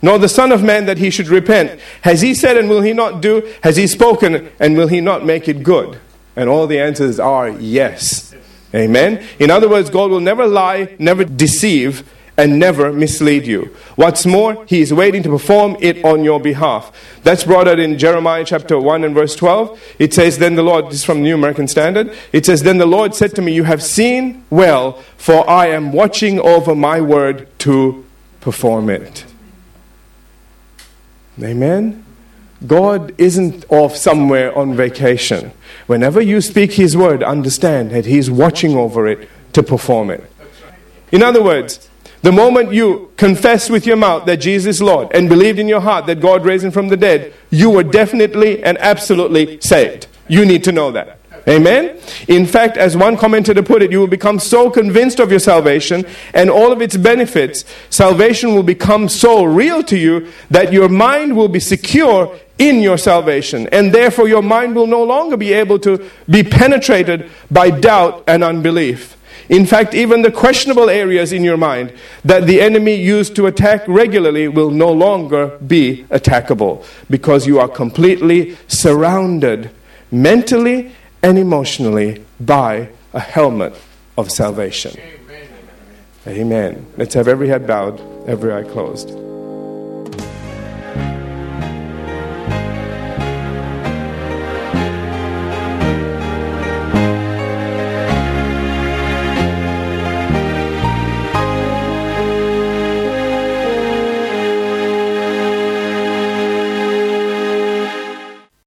nor 0.00 0.18
the 0.18 0.28
Son 0.28 0.52
of 0.52 0.62
Man 0.62 0.86
that 0.86 0.98
he 0.98 1.10
should 1.10 1.26
repent. 1.26 1.80
Has 2.02 2.20
he 2.20 2.32
said 2.32 2.56
and 2.56 2.68
will 2.68 2.82
he 2.82 2.92
not 2.92 3.20
do? 3.20 3.52
Has 3.64 3.76
he 3.76 3.88
spoken 3.88 4.50
and 4.60 4.76
will 4.76 4.86
he 4.86 5.00
not 5.00 5.24
make 5.24 5.48
it 5.48 5.64
good? 5.64 5.98
And 6.36 6.48
all 6.48 6.68
the 6.68 6.78
answers 6.78 7.18
are 7.18 7.48
yes. 7.48 8.34
Amen. 8.72 9.24
In 9.38 9.50
other 9.50 9.68
words, 9.68 9.90
God 9.90 10.10
will 10.10 10.20
never 10.20 10.46
lie, 10.46 10.94
never 10.98 11.24
deceive, 11.24 12.08
and 12.36 12.58
never 12.58 12.92
mislead 12.92 13.46
you. 13.46 13.74
What's 13.94 14.26
more, 14.26 14.64
he 14.66 14.80
is 14.80 14.92
waiting 14.92 15.22
to 15.22 15.28
perform 15.28 15.76
it 15.80 16.04
on 16.04 16.24
your 16.24 16.40
behalf. 16.40 16.92
That's 17.22 17.44
brought 17.44 17.68
out 17.68 17.78
in 17.78 17.98
Jeremiah 17.98 18.44
chapter 18.44 18.78
1 18.78 19.04
and 19.04 19.14
verse 19.14 19.36
12. 19.36 19.80
It 19.98 20.12
says, 20.12 20.38
Then 20.38 20.56
the 20.56 20.62
Lord, 20.62 20.86
this 20.86 20.96
is 20.96 21.04
from 21.04 21.18
the 21.18 21.24
New 21.24 21.34
American 21.34 21.68
Standard, 21.68 22.16
it 22.32 22.44
says, 22.44 22.62
Then 22.62 22.78
the 22.78 22.86
Lord 22.86 23.14
said 23.14 23.34
to 23.36 23.42
me, 23.42 23.54
You 23.54 23.64
have 23.64 23.82
seen 23.82 24.44
well, 24.50 24.94
for 25.16 25.48
I 25.48 25.66
am 25.68 25.92
watching 25.92 26.40
over 26.40 26.74
my 26.74 27.00
word 27.00 27.48
to 27.60 28.04
perform 28.40 28.90
it. 28.90 29.24
Amen? 31.40 32.04
God 32.66 33.14
isn't 33.18 33.64
off 33.68 33.96
somewhere 33.96 34.56
on 34.56 34.74
vacation. 34.74 35.52
Whenever 35.86 36.20
you 36.20 36.40
speak 36.40 36.72
His 36.72 36.96
word, 36.96 37.22
understand 37.22 37.90
that 37.90 38.06
He's 38.06 38.30
watching 38.30 38.76
over 38.76 39.06
it 39.06 39.28
to 39.52 39.62
perform 39.62 40.10
it. 40.10 40.30
In 41.12 41.22
other 41.22 41.42
words, 41.42 41.88
the 42.24 42.32
moment 42.32 42.72
you 42.72 43.12
confessed 43.18 43.68
with 43.68 43.86
your 43.86 43.96
mouth 43.96 44.24
that 44.24 44.38
Jesus 44.38 44.76
is 44.76 44.82
Lord 44.82 45.08
and 45.14 45.28
believed 45.28 45.58
in 45.58 45.68
your 45.68 45.82
heart 45.82 46.06
that 46.06 46.20
God 46.20 46.42
raised 46.46 46.64
him 46.64 46.70
from 46.70 46.88
the 46.88 46.96
dead, 46.96 47.34
you 47.50 47.68
were 47.68 47.82
definitely 47.82 48.64
and 48.64 48.78
absolutely 48.78 49.60
saved. 49.60 50.06
You 50.26 50.46
need 50.46 50.64
to 50.64 50.72
know 50.72 50.90
that. 50.92 51.18
Amen? 51.46 52.00
In 52.26 52.46
fact, 52.46 52.78
as 52.78 52.96
one 52.96 53.18
commentator 53.18 53.62
put 53.62 53.82
it, 53.82 53.92
you 53.92 54.00
will 54.00 54.06
become 54.06 54.38
so 54.38 54.70
convinced 54.70 55.20
of 55.20 55.30
your 55.30 55.38
salvation 55.38 56.06
and 56.32 56.48
all 56.48 56.72
of 56.72 56.80
its 56.80 56.96
benefits, 56.96 57.66
salvation 57.90 58.54
will 58.54 58.62
become 58.62 59.10
so 59.10 59.44
real 59.44 59.82
to 59.82 59.98
you 59.98 60.32
that 60.48 60.72
your 60.72 60.88
mind 60.88 61.36
will 61.36 61.48
be 61.48 61.60
secure 61.60 62.34
in 62.56 62.80
your 62.80 62.96
salvation. 62.96 63.68
And 63.70 63.92
therefore, 63.92 64.28
your 64.28 64.42
mind 64.42 64.74
will 64.74 64.86
no 64.86 65.04
longer 65.04 65.36
be 65.36 65.52
able 65.52 65.78
to 65.80 66.10
be 66.30 66.42
penetrated 66.42 67.30
by 67.50 67.68
doubt 67.68 68.24
and 68.26 68.42
unbelief. 68.42 69.18
In 69.48 69.66
fact, 69.66 69.94
even 69.94 70.22
the 70.22 70.30
questionable 70.30 70.88
areas 70.88 71.32
in 71.32 71.42
your 71.42 71.56
mind 71.56 71.92
that 72.24 72.46
the 72.46 72.60
enemy 72.60 72.94
used 72.94 73.36
to 73.36 73.46
attack 73.46 73.86
regularly 73.86 74.48
will 74.48 74.70
no 74.70 74.90
longer 74.90 75.58
be 75.58 76.04
attackable 76.10 76.84
because 77.10 77.46
you 77.46 77.58
are 77.58 77.68
completely 77.68 78.56
surrounded 78.68 79.70
mentally 80.10 80.92
and 81.22 81.38
emotionally 81.38 82.24
by 82.40 82.88
a 83.12 83.20
helmet 83.20 83.74
of 84.16 84.30
salvation. 84.30 84.96
Amen. 86.26 86.86
Let's 86.96 87.14
have 87.14 87.28
every 87.28 87.48
head 87.48 87.66
bowed, 87.66 88.00
every 88.26 88.52
eye 88.52 88.64
closed. 88.64 89.23